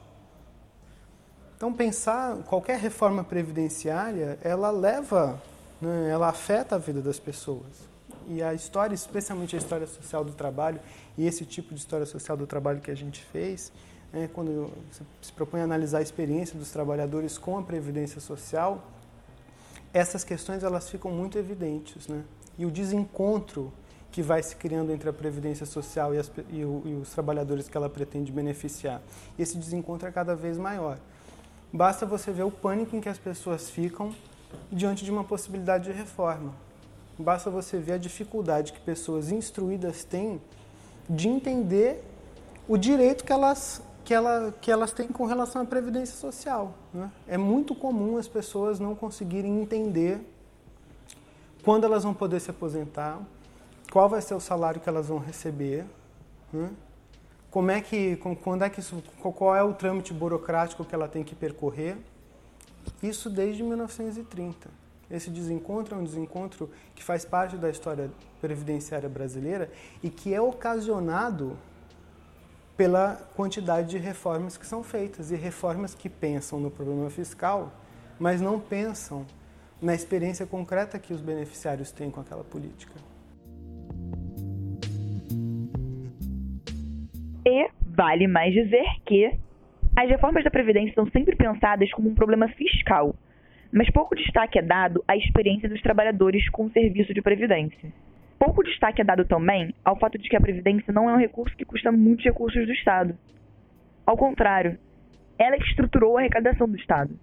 Então, 1.61 1.75
pensar 1.75 2.39
qualquer 2.45 2.79
reforma 2.79 3.23
previdenciária, 3.23 4.39
ela 4.43 4.71
leva, 4.71 5.39
né, 5.79 6.09
ela 6.11 6.31
afeta 6.31 6.77
a 6.77 6.79
vida 6.79 7.03
das 7.03 7.21
pessoas. 7.21 7.87
E 8.27 8.43
a 8.43 8.55
história, 8.55 8.95
especialmente 8.95 9.55
a 9.55 9.59
história 9.59 9.87
social 9.87 10.25
do 10.25 10.33
trabalho, 10.33 10.81
e 11.19 11.27
esse 11.27 11.45
tipo 11.45 11.75
de 11.75 11.81
história 11.81 12.07
social 12.07 12.35
do 12.35 12.47
trabalho 12.47 12.81
que 12.81 12.91
a 12.91 12.95
gente 12.95 13.23
fez, 13.23 13.71
né, 14.11 14.27
quando 14.33 14.73
se 15.21 15.31
propõe 15.35 15.61
a 15.61 15.65
analisar 15.65 15.99
a 15.99 16.01
experiência 16.01 16.59
dos 16.59 16.71
trabalhadores 16.71 17.37
com 17.37 17.59
a 17.59 17.63
previdência 17.63 18.23
social, 18.23 18.83
essas 19.93 20.25
questões 20.25 20.65
elas 20.65 20.89
ficam 20.89 21.11
muito 21.11 21.37
evidentes, 21.37 22.09
né? 22.09 22.25
E 22.57 22.65
o 22.65 22.71
desencontro 22.71 23.71
que 24.11 24.23
vai 24.23 24.43
se 24.43 24.57
criando 24.57 24.93
entre 24.93 25.11
a 25.11 25.13
previdência 25.13 25.67
social 25.67 26.15
e, 26.15 26.19
as, 26.19 26.33
e, 26.49 26.65
o, 26.65 26.83
e 26.87 26.95
os 26.95 27.11
trabalhadores 27.11 27.69
que 27.69 27.77
ela 27.77 27.91
pretende 27.91 28.33
beneficiar, 28.33 29.03
esse 29.39 29.59
desencontro 29.59 30.09
é 30.09 30.11
cada 30.11 30.35
vez 30.35 30.57
maior. 30.57 30.99
Basta 31.73 32.05
você 32.05 32.33
ver 32.33 32.43
o 32.43 32.51
pânico 32.51 32.97
em 32.97 33.01
que 33.01 33.09
as 33.09 33.19
pessoas 33.19 33.71
ficam 33.71 34.15
diante 34.71 35.05
de 35.05 35.11
uma 35.11 35.25
possibilidade 35.25 35.85
de 35.85 35.93
reforma. 35.93 36.53
Basta 37.19 37.51
você 37.51 37.79
ver 37.79 37.93
a 37.93 37.99
dificuldade 37.99 38.73
que 38.73 38.81
pessoas 38.81 39.31
instruídas 39.31 40.05
têm 40.05 40.41
de 41.09 41.29
entender 41.29 42.03
o 42.67 42.77
direito 42.77 43.25
que 43.25 43.33
elas 43.33 43.83
que, 44.05 44.15
ela, 44.15 44.53
que 44.61 44.71
elas 44.73 44.93
têm 44.93 45.07
com 45.07 45.25
relação 45.25 45.63
à 45.63 45.65
previdência 45.65 46.17
social. 46.17 46.75
Né? 46.93 47.11
É 47.29 47.37
muito 47.37 47.75
comum 47.75 48.17
as 48.17 48.27
pessoas 48.27 48.81
não 48.81 48.95
conseguirem 48.95 49.61
entender 49.61 50.21
quando 51.63 51.85
elas 51.85 52.03
vão 52.03 52.15
poder 52.15 52.41
se 52.41 52.51
aposentar, 52.51 53.21
qual 53.93 54.09
vai 54.09 54.21
ser 54.21 54.35
o 54.35 54.41
salário 54.41 54.81
que 54.81 54.89
elas 54.89 55.07
vão 55.07 55.19
receber, 55.19 55.85
né? 56.53 56.71
Como 57.51 57.71
é 57.71 57.81
que, 57.81 58.17
quando 58.43 58.63
é 58.63 58.71
que 58.71 58.81
isso, 58.81 59.03
qual 59.21 59.57
é 59.57 59.63
o 59.63 59.75
trâmite 59.75 60.15
burocrático 60.15 60.85
que 60.85 60.95
ela 60.95 61.09
tem 61.09 61.25
que 61.25 61.35
percorrer. 61.35 61.97
Isso 63.03 63.29
desde 63.29 63.63
1930. 63.63 64.69
Esse 65.11 65.29
desencontro 65.29 65.97
é 65.97 65.99
um 65.99 66.05
desencontro 66.05 66.71
que 66.95 67.03
faz 67.03 67.25
parte 67.25 67.57
da 67.57 67.69
história 67.69 68.11
previdenciária 68.41 69.09
brasileira 69.09 69.71
e 70.03 70.09
que 70.09 70.33
é 70.33 70.41
ocasionado 70.41 71.59
pela 72.77 73.17
quantidade 73.35 73.89
de 73.89 73.99
reformas 73.99 74.57
que 74.57 74.67
são 74.67 74.83
feitas 74.83 75.31
e 75.31 75.37
reformas 75.37 75.95
que 75.95 76.09
pensam 76.09 76.61
no 76.61 76.71
problema 76.71 77.11
fiscal, 77.11 77.73
mas 78.19 78.41
não 78.41 78.61
pensam 78.61 79.27
na 79.83 79.95
experiência 79.95 80.47
concreta 80.47 80.99
que 80.99 81.13
os 81.13 81.21
beneficiários 81.21 81.91
têm 81.91 82.11
com 82.11 82.21
aquela 82.21 82.45
política. 82.45 82.95
Vale 88.01 88.27
mais 88.27 88.55
dizer 88.55 88.87
que 89.05 89.31
as 89.95 90.09
reformas 90.09 90.43
da 90.43 90.51
Previdência 90.51 90.95
são 90.95 91.07
sempre 91.11 91.37
pensadas 91.37 91.93
como 91.93 92.09
um 92.09 92.15
problema 92.15 92.49
fiscal, 92.49 93.15
mas 93.71 93.91
pouco 93.91 94.17
destaque 94.17 94.59
é 94.59 94.63
dado 94.63 95.05
à 95.07 95.15
experiência 95.15 95.69
dos 95.69 95.83
trabalhadores 95.83 96.49
com 96.49 96.65
o 96.65 96.73
serviço 96.73 97.13
de 97.13 97.21
Previdência. 97.21 97.93
Pouco 98.39 98.65
destaque 98.65 99.03
é 99.03 99.05
dado 99.05 99.27
também 99.27 99.75
ao 99.85 99.99
fato 99.99 100.17
de 100.17 100.31
que 100.31 100.37
a 100.37 100.41
Previdência 100.41 100.91
não 100.95 101.11
é 101.11 101.13
um 101.13 101.19
recurso 101.19 101.55
que 101.55 101.65
custa 101.67 101.93
muitos 101.93 102.25
recursos 102.25 102.65
do 102.65 102.73
Estado. 102.73 103.15
Ao 104.07 104.17
contrário, 104.17 104.79
ela 105.39 105.57
estruturou 105.59 106.17
a 106.17 106.21
arrecadação 106.21 106.67
do 106.67 106.79
Estado. 106.79 107.15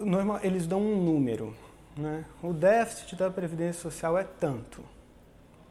Normal, 0.00 0.40
eles 0.42 0.66
dão 0.66 0.80
um 0.80 1.04
número. 1.04 1.54
Né? 1.98 2.24
O 2.42 2.54
déficit 2.54 3.14
da 3.14 3.30
Previdência 3.30 3.82
Social 3.82 4.16
é 4.16 4.24
tanto. 4.24 4.82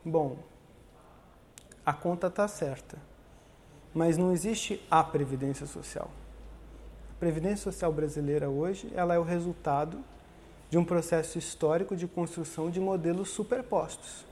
Bom, 0.06 0.38
a 1.84 1.92
conta 1.92 2.28
está 2.28 2.48
certa. 2.48 3.13
Mas 3.94 4.18
não 4.18 4.32
existe 4.32 4.82
a 4.90 5.04
Previdência 5.04 5.68
Social. 5.68 6.10
A 7.12 7.20
Previdência 7.20 7.72
Social 7.72 7.92
brasileira 7.94 8.50
hoje 8.50 8.92
ela 8.96 9.14
é 9.14 9.20
o 9.20 9.24
resultado 9.24 10.04
de 10.70 10.78
um 10.78 10.84
processo 10.84 11.38
histórico 11.38 11.96
de 11.96 12.08
construção 12.08 12.72
de 12.72 12.80
modelos 12.80 13.30
superpostos. 13.30 14.26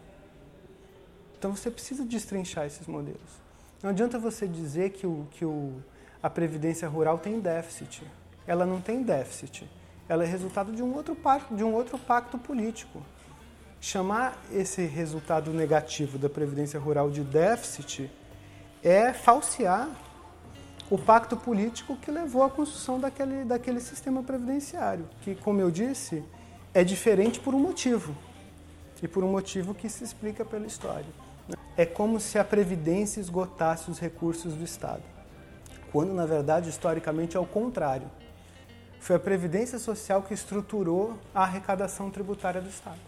Então 1.38 1.56
você 1.56 1.70
precisa 1.70 2.04
destrinchar 2.04 2.66
esses 2.66 2.88
modelos. 2.88 3.42
Não 3.82 3.90
adianta 3.90 4.20
você 4.20 4.48
dizer 4.48 4.92
que, 4.92 5.06
o, 5.08 5.28
que 5.32 5.46
o, 5.46 5.82
a 6.22 6.30
previdência 6.30 6.88
rural 6.88 7.18
tem 7.18 7.40
déficit. 7.40 8.04
Ela 8.46 8.66
não 8.66 8.82
tem 8.82 9.04
déficit. 9.04 9.70
Ela 10.10 10.24
é 10.24 10.28
resultado 10.28 10.72
de 10.72 10.84
um 10.84 10.94
outro 10.94 11.16
pacto, 11.16 11.56
de 11.56 11.64
um 11.64 11.74
outro 11.74 11.98
pacto 11.98 12.38
político. 12.38 13.02
Chamar 13.80 14.40
esse 14.52 14.86
resultado 14.86 15.52
negativo 15.52 16.18
da 16.18 16.30
previdência 16.30 16.80
rural 16.80 17.10
de 17.10 17.22
déficit 17.24 18.12
é 18.84 19.14
falsear 19.14 19.90
o 20.90 20.98
pacto 20.98 21.38
político 21.38 21.96
que 21.96 22.12
levou 22.12 22.44
à 22.44 22.50
construção 22.50 23.00
daquele, 23.00 23.46
daquele 23.46 23.80
sistema 23.80 24.22
previdenciário, 24.24 25.08
que, 25.22 25.36
como 25.36 25.62
eu 25.62 25.72
disse, 25.72 26.24
é 26.74 26.84
diferente 26.84 27.40
por 27.40 27.56
um 27.56 27.60
motivo, 27.60 28.16
e 29.02 29.08
por 29.08 29.24
um 29.24 29.32
motivo 29.32 29.74
que 29.74 29.90
se 29.90 30.04
explica 30.04 30.46
pela 30.46 30.68
história 30.68 31.08
é 31.78 31.86
como 31.86 32.20
se 32.20 32.38
a 32.38 32.44
Previdência 32.44 33.20
esgotasse 33.20 33.90
os 33.90 34.00
recursos 34.00 34.54
do 34.54 34.64
Estado, 34.64 35.04
quando 35.92 36.14
na 36.14 36.26
verdade, 36.26 36.70
historicamente, 36.70 37.38
é 37.38 37.40
o 37.40 37.46
contrário. 37.46 38.10
Foi 39.00 39.16
a 39.16 39.20
Previdência 39.20 39.80
Social 39.80 40.22
que 40.22 40.34
estruturou 40.34 41.18
a 41.34 41.44
arrecadação 41.44 42.10
tributária 42.10 42.62
do 42.62 42.70
Estado. 42.70 43.00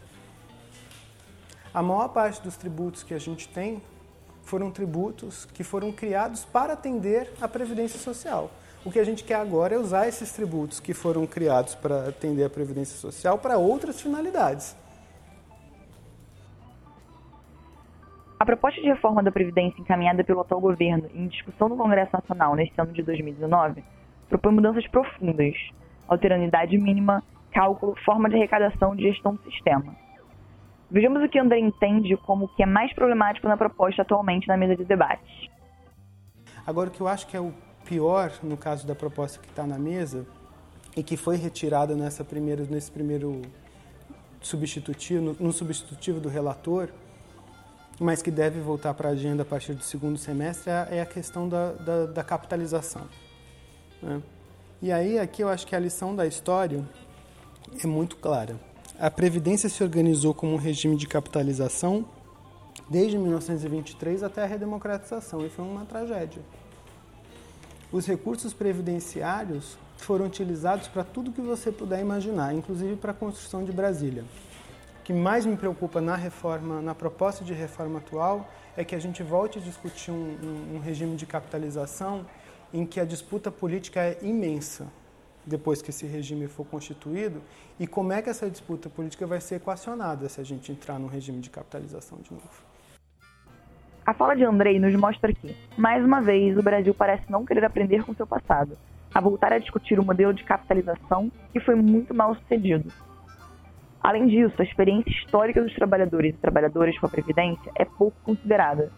A 1.74 1.82
maior 1.82 2.08
parte 2.10 2.42
dos 2.42 2.56
tributos 2.56 3.04
que 3.04 3.14
a 3.14 3.20
gente 3.20 3.48
tem 3.48 3.82
foram 4.44 4.70
tributos 4.72 5.46
que 5.46 5.64
foram 5.64 5.92
criados 5.92 6.46
para 6.46 6.74
atender 6.74 7.32
a 7.42 7.48
Previdência 7.48 8.00
Social. 8.00 8.52
O 8.86 8.92
que 8.92 9.00
a 9.00 9.04
gente 9.04 9.24
quer 9.24 9.36
agora 9.36 9.76
é 9.76 9.78
usar 9.78 10.08
esses 10.08 10.32
tributos 10.32 10.80
que 10.80 10.94
foram 10.94 11.26
criados 11.26 11.74
para 11.74 12.10
atender 12.10 12.44
a 12.44 12.50
Previdência 12.50 12.98
Social 12.98 13.38
para 13.38 13.58
outras 13.58 14.02
finalidades. 14.02 14.76
A 18.40 18.46
proposta 18.46 18.82
de 18.82 18.88
reforma 18.88 19.24
da 19.24 19.32
Previdência 19.32 19.80
encaminhada 19.80 20.22
pelo 20.22 20.42
atual 20.42 20.60
governo 20.60 21.10
em 21.14 21.28
discussão 21.28 21.70
no 21.70 21.78
Congresso 21.78 22.12
Nacional 22.12 22.56
neste 22.56 22.80
ano 22.80 22.92
de 22.92 23.02
2019 23.02 23.82
propõe 24.28 24.54
mudanças 24.54 24.86
profundas, 24.88 25.56
alterando 26.08 26.44
idade 26.44 26.78
mínima, 26.78 27.24
cálculo, 27.54 27.96
forma 28.04 28.28
de 28.30 28.36
arrecadação 28.36 28.96
e 28.96 29.04
gestão 29.04 29.36
do 29.36 29.44
sistema. 29.44 29.96
Vejamos 30.94 31.24
o 31.24 31.28
que 31.28 31.40
André 31.40 31.58
entende 31.58 32.16
como 32.18 32.48
que 32.50 32.62
é 32.62 32.68
mais 32.68 32.94
problemático 32.94 33.48
na 33.48 33.58
proposta 33.58 34.04
atualmente 34.04 34.48
na 34.48 34.56
mesa 34.56 34.76
de 34.76 34.86
debates. 34.86 35.50
Agora, 36.68 36.88
o 36.88 36.92
que 36.92 37.02
eu 37.02 37.08
acho 37.08 37.26
que 37.26 37.36
é 37.36 37.40
o 37.40 37.52
pior 37.84 38.32
no 38.44 38.56
caso 38.56 38.86
da 38.86 38.94
proposta 38.94 39.40
que 39.40 39.50
está 39.50 39.66
na 39.66 39.80
mesa 39.80 40.24
e 40.96 41.02
que 41.02 41.18
foi 41.18 41.36
retirada 41.36 41.96
nessa 41.96 42.24
primeira, 42.24 42.64
nesse 42.66 42.92
primeiro 42.92 43.42
substitutivo, 44.40 45.20
no, 45.20 45.48
no 45.48 45.52
substitutivo 45.52 46.20
do 46.20 46.30
relator, 46.30 46.90
mas 48.00 48.22
que 48.22 48.30
deve 48.30 48.60
voltar 48.60 48.94
para 48.94 49.10
a 49.10 49.14
agenda 49.14 49.42
a 49.42 49.46
partir 49.46 49.74
do 49.74 49.84
segundo 49.84 50.20
semestre, 50.20 50.70
é, 50.70 50.98
é 50.98 51.02
a 51.02 51.08
questão 51.08 51.50
da, 51.50 51.72
da, 51.72 52.06
da 52.06 52.24
capitalização. 52.24 53.08
Né? 54.00 54.22
E 54.80 54.92
aí, 54.92 55.18
aqui 55.18 55.42
eu 55.42 55.50
acho 55.50 55.66
que 55.66 55.76
a 55.76 55.80
lição 55.80 56.16
da 56.16 56.28
história 56.28 56.84
é 57.84 57.88
muito 57.88 58.16
clara. 58.18 58.73
A 59.00 59.10
Previdência 59.10 59.68
se 59.70 59.84
organizou 59.84 60.34
como 60.34 60.54
um 60.54 60.58
regime 60.58 60.96
de 60.96 61.08
capitalização 61.08 62.06
desde 62.90 63.18
1923 63.18 64.24
até 64.24 64.44
a 64.44 64.46
redemocratização, 64.46 65.46
e 65.46 65.50
foi 65.50 65.66
uma 65.66 65.86
tragédia. 65.86 66.42
Os 67.92 68.06
recursos 68.06 68.54
previdenciários 68.54 69.78
foram 69.98 70.26
utilizados 70.26 70.88
para 70.88 71.04
tudo 71.04 71.32
que 71.32 71.42
você 71.42 71.72
puder 71.72 72.02
imaginar, 72.02 72.54
inclusive 72.54 72.96
para 72.96 73.12
a 73.12 73.16
construção 73.16 73.64
de 73.64 73.72
Brasília 73.72 74.24
que 75.04 75.12
mais 75.12 75.46
me 75.46 75.58
preocupa 75.58 76.00
na 76.00 76.16
reforma, 76.16 76.82
na 76.82 76.96
proposta 76.96 77.44
de 77.44 77.54
reforma 77.54 78.00
atual, 78.00 78.50
é 78.78 78.84
que 78.84 78.96
a 78.96 79.00
gente 79.00 79.22
volte 79.22 79.60
a 79.60 79.62
discutir 79.62 80.12
um, 80.12 80.76
um 80.76 80.80
regime 80.80 81.16
de 81.16 81.26
capitalização 81.26 82.26
em 82.74 82.86
que 82.86 83.00
a 83.00 83.06
disputa 83.06 83.52
política 83.52 84.00
é 84.00 84.18
imensa 84.22 84.88
depois 85.46 85.82
que 85.82 85.90
esse 85.90 86.06
regime 86.06 86.48
for 86.48 86.66
constituído 86.66 87.42
e 87.80 87.86
como 87.86 88.14
é 88.14 88.22
que 88.22 88.30
essa 88.30 88.50
disputa 88.50 88.90
política 88.90 89.28
vai 89.28 89.42
ser 89.42 89.56
equacionada 89.56 90.28
se 90.30 90.40
a 90.40 90.44
gente 90.44 90.72
entrar 90.72 91.00
num 91.00 91.08
regime 91.08 91.40
de 91.40 91.50
capitalização 91.50 92.20
de 92.20 92.32
novo. 92.32 92.64
A 94.06 94.14
fala 94.14 94.36
de 94.36 94.44
Andrei 94.44 94.80
nos 94.80 94.94
mostra 94.96 95.34
que, 95.34 95.56
mais 95.78 96.04
uma 96.04 96.22
vez, 96.22 96.58
o 96.58 96.64
Brasil 96.64 96.94
parece 96.94 97.24
não 97.32 97.46
querer 97.46 97.64
aprender 97.64 98.04
com 98.04 98.14
seu 98.14 98.28
passado, 98.28 98.78
a 99.14 99.22
voltar 99.22 99.54
a 99.54 99.60
discutir 99.60 100.00
o 100.00 100.04
modelo 100.04 100.34
de 100.34 100.44
capitalização 100.44 101.32
que 101.54 101.60
foi 101.60 101.76
muito 101.76 102.14
mal 102.14 102.36
sucedido, 102.36 102.92
Além 104.04 104.28
disso, 104.28 104.54
a 104.60 104.66
experiência 104.66 105.10
histórica 105.10 105.62
dos 105.62 105.74
trabalhadores 105.74 106.36
e 106.36 106.38
trabalhadoras 106.38 107.00
com 107.00 107.06
a 107.06 107.10
Previdência 107.10 107.72
é 107.74 107.86
pouco 107.86 108.18
considerada. 108.26 108.92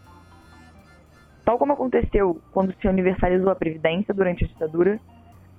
Tal 1.46 1.60
como 1.60 1.74
aconteceu 1.74 2.42
quando 2.52 2.74
se 2.82 2.88
universalizou 2.88 3.52
a 3.52 3.56
Previdência 3.56 4.12
durante 4.16 4.44
a 4.44 4.48
ditadura, 4.48 5.00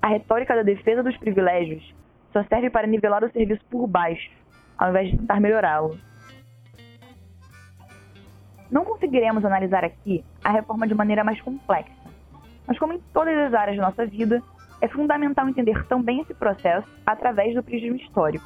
a 0.00 0.09
retórica 0.09 0.54
da 0.54 0.62
defesa 0.62 1.02
dos 1.02 1.16
privilégios 1.16 1.94
só 2.32 2.44
serve 2.44 2.70
para 2.70 2.87
nivelar 2.87 3.24
o 3.24 3.30
serviço 3.30 3.64
por 3.70 3.87
baixo, 3.87 4.30
ao 4.76 4.90
invés 4.90 5.11
de 5.11 5.18
tentar 5.18 5.40
melhorá-lo. 5.40 5.98
Não 8.70 8.85
conseguiremos 8.85 9.44
analisar 9.44 9.85
aqui 9.85 10.24
a 10.42 10.50
reforma 10.50 10.87
de 10.87 10.94
maneira 10.94 11.24
mais 11.24 11.40
complexa, 11.40 11.92
mas 12.66 12.78
como 12.78 12.92
em 12.92 13.00
todas 13.12 13.37
as 13.37 13.54
áreas 13.54 13.76
da 13.76 13.85
nossa 13.85 14.04
vida, 14.06 14.42
é 14.80 14.88
fundamental 14.88 15.48
entender 15.48 15.87
também 15.87 16.20
esse 16.20 16.35
processo 16.35 16.87
através 17.06 17.54
do 17.54 17.62
prisma 17.62 17.96
histórico. 17.96 18.44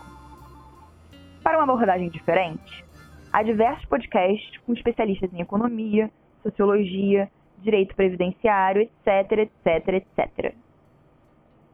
Para 1.43 1.59
uma 1.59 1.65
abordagem 1.65 2.11
diferente, 2.11 2.85
há 3.33 3.43
diversos 3.43 3.85
podcasts 3.87 4.59
com 4.59 4.73
especialistas 4.73 5.33
em 5.33 5.41
economia, 5.41 6.11
sociologia, 6.43 7.31
direito 7.59 7.95
previdenciário, 7.97 8.83
etc, 8.83 9.39
etc, 9.39 9.89
etc. 9.89 10.55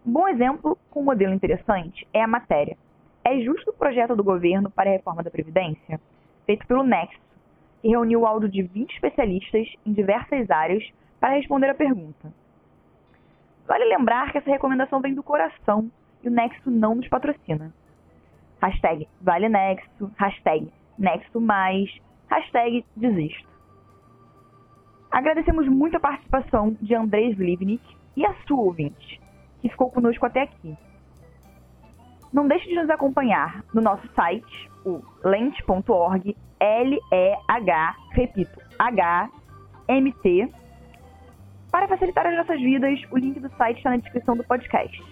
Bom 0.08 0.28
exemplo 0.28 0.78
com 0.88 1.00
um 1.00 1.04
modelo 1.04 1.34
interessante 1.34 2.06
é 2.14 2.22
a 2.22 2.28
matéria. 2.28 2.76
É 3.24 3.40
justo 3.40 3.70
o 3.70 3.74
projeto 3.74 4.14
do 4.14 4.22
governo 4.22 4.70
para 4.70 4.88
a 4.88 4.92
reforma 4.92 5.20
da 5.20 5.32
Previdência? 5.32 6.00
Feito 6.46 6.64
pelo 6.64 6.84
Nexo, 6.84 7.18
que 7.82 7.88
reuniu 7.88 8.20
o 8.20 8.26
áudio 8.26 8.48
de 8.48 8.62
20 8.62 8.88
especialistas 8.92 9.66
em 9.84 9.92
diversas 9.92 10.48
áreas 10.48 10.88
para 11.18 11.34
responder 11.34 11.70
a 11.70 11.74
pergunta. 11.74 12.32
Vale 13.66 13.84
lembrar 13.84 14.30
que 14.30 14.38
essa 14.38 14.48
recomendação 14.48 15.00
vem 15.00 15.12
do 15.12 15.24
coração 15.24 15.90
e 16.22 16.28
o 16.28 16.30
Nexo 16.30 16.70
não 16.70 16.94
nos 16.94 17.08
patrocina. 17.08 17.74
Hashtag 18.62 19.08
Vale 19.20 19.48
Nexo, 19.48 20.08
hashtag 20.16 20.72
Nexo 20.96 21.40
Mais, 21.40 21.90
hashtag 22.30 22.84
Desisto. 22.94 23.48
Agradecemos 25.10 25.66
muito 25.66 25.96
a 25.96 26.00
participação 26.00 26.76
de 26.80 26.94
Andrés 26.94 27.36
Livnik 27.36 27.82
e 28.16 28.24
a 28.24 28.32
sua 28.46 28.60
ouvinte, 28.60 29.20
ficou 29.68 29.90
conosco 29.90 30.24
até 30.26 30.42
aqui. 30.42 30.76
Não 32.32 32.46
deixe 32.46 32.68
de 32.68 32.74
nos 32.74 32.90
acompanhar 32.90 33.64
no 33.72 33.80
nosso 33.80 34.06
site, 34.14 34.70
o 34.84 35.00
lente.org, 35.24 36.36
L-E-H, 36.58 37.96
repito, 38.12 38.60
H-M-T. 38.78 40.52
Para 41.70 41.88
facilitar 41.88 42.26
as 42.26 42.36
nossas 42.36 42.60
vidas, 42.60 43.00
o 43.10 43.16
link 43.16 43.40
do 43.40 43.48
site 43.56 43.78
está 43.78 43.90
na 43.90 43.96
descrição 43.96 44.36
do 44.36 44.44
podcast. 44.44 45.02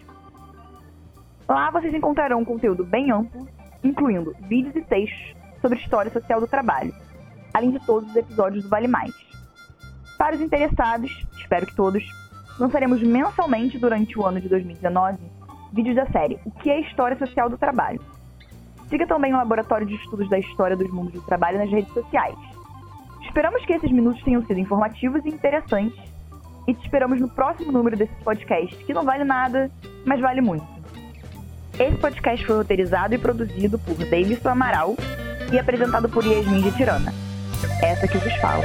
Lá 1.49 1.71
vocês 1.71 1.93
encontrarão 1.93 2.41
um 2.41 2.45
conteúdo 2.45 2.85
bem 2.85 3.11
amplo, 3.11 3.47
incluindo 3.83 4.35
vídeos 4.49 4.75
e 4.77 4.83
textos 4.83 5.35
sobre 5.61 5.79
história 5.79 6.11
social 6.11 6.41
do 6.41 6.47
trabalho, 6.47 6.95
além 7.53 7.71
de 7.71 7.85
todos 7.85 8.09
os 8.11 8.17
episódios 8.17 8.65
do 8.65 8.71
Vale 8.71 8.89
Mais. 8.89 9.15
Para 10.17 10.37
os 10.37 10.41
interessados, 10.41 11.27
espero 11.37 11.67
que 11.67 11.75
todos, 11.75 12.03
lançaremos 12.59 13.03
mensalmente 13.03 13.79
durante 13.79 14.19
o 14.19 14.25
ano 14.25 14.41
de 14.41 14.49
2019 14.49 15.19
vídeos 15.73 15.97
da 15.97 16.07
série 16.07 16.39
O 16.45 16.51
que 16.53 16.71
é 16.71 16.81
História 16.81 17.19
Social 17.19 17.51
do 17.51 17.59
Trabalho. 17.59 18.01
Siga 18.89 19.07
também 19.07 19.33
o 19.33 19.37
Laboratório 19.37 19.87
de 19.87 19.95
Estudos 19.97 20.29
da 20.29 20.39
História 20.39 20.77
dos 20.77 20.91
Mundos 20.91 21.15
do 21.15 21.23
Trabalho 21.23 21.59
nas 21.59 21.71
redes 21.71 21.93
sociais. 21.93 22.37
Esperamos 23.23 23.65
que 23.65 23.73
esses 23.73 23.91
minutos 23.91 24.23
tenham 24.23 24.45
sido 24.47 24.61
informativos 24.61 25.25
e 25.25 25.29
interessantes 25.29 25.99
e 26.69 26.75
te 26.75 26.85
esperamos 26.85 27.21
no 27.21 27.29
próximo 27.29 27.73
número 27.73 27.97
desse 27.97 28.15
podcast, 28.23 28.77
que 28.85 28.95
não 28.95 29.05
vale 29.05 29.25
nada, 29.25 29.71
mas 30.05 30.21
vale 30.21 30.41
muito. 30.41 30.67
Esse 31.79 31.97
podcast 31.97 32.47
foi 32.47 32.57
roteirizado 32.57 33.15
e 33.15 33.19
produzido 33.19 33.79
por 33.81 33.97
Davidson 33.97 34.49
Amaral 34.49 34.95
e 35.53 35.59
apresentado 35.59 36.09
por 36.09 36.25
Yasmin 36.25 36.63
de 36.63 36.71
Tirana. 36.73 37.13
Essa 37.83 38.07
que 38.07 38.19
vos 38.19 38.35
fala. 38.37 38.65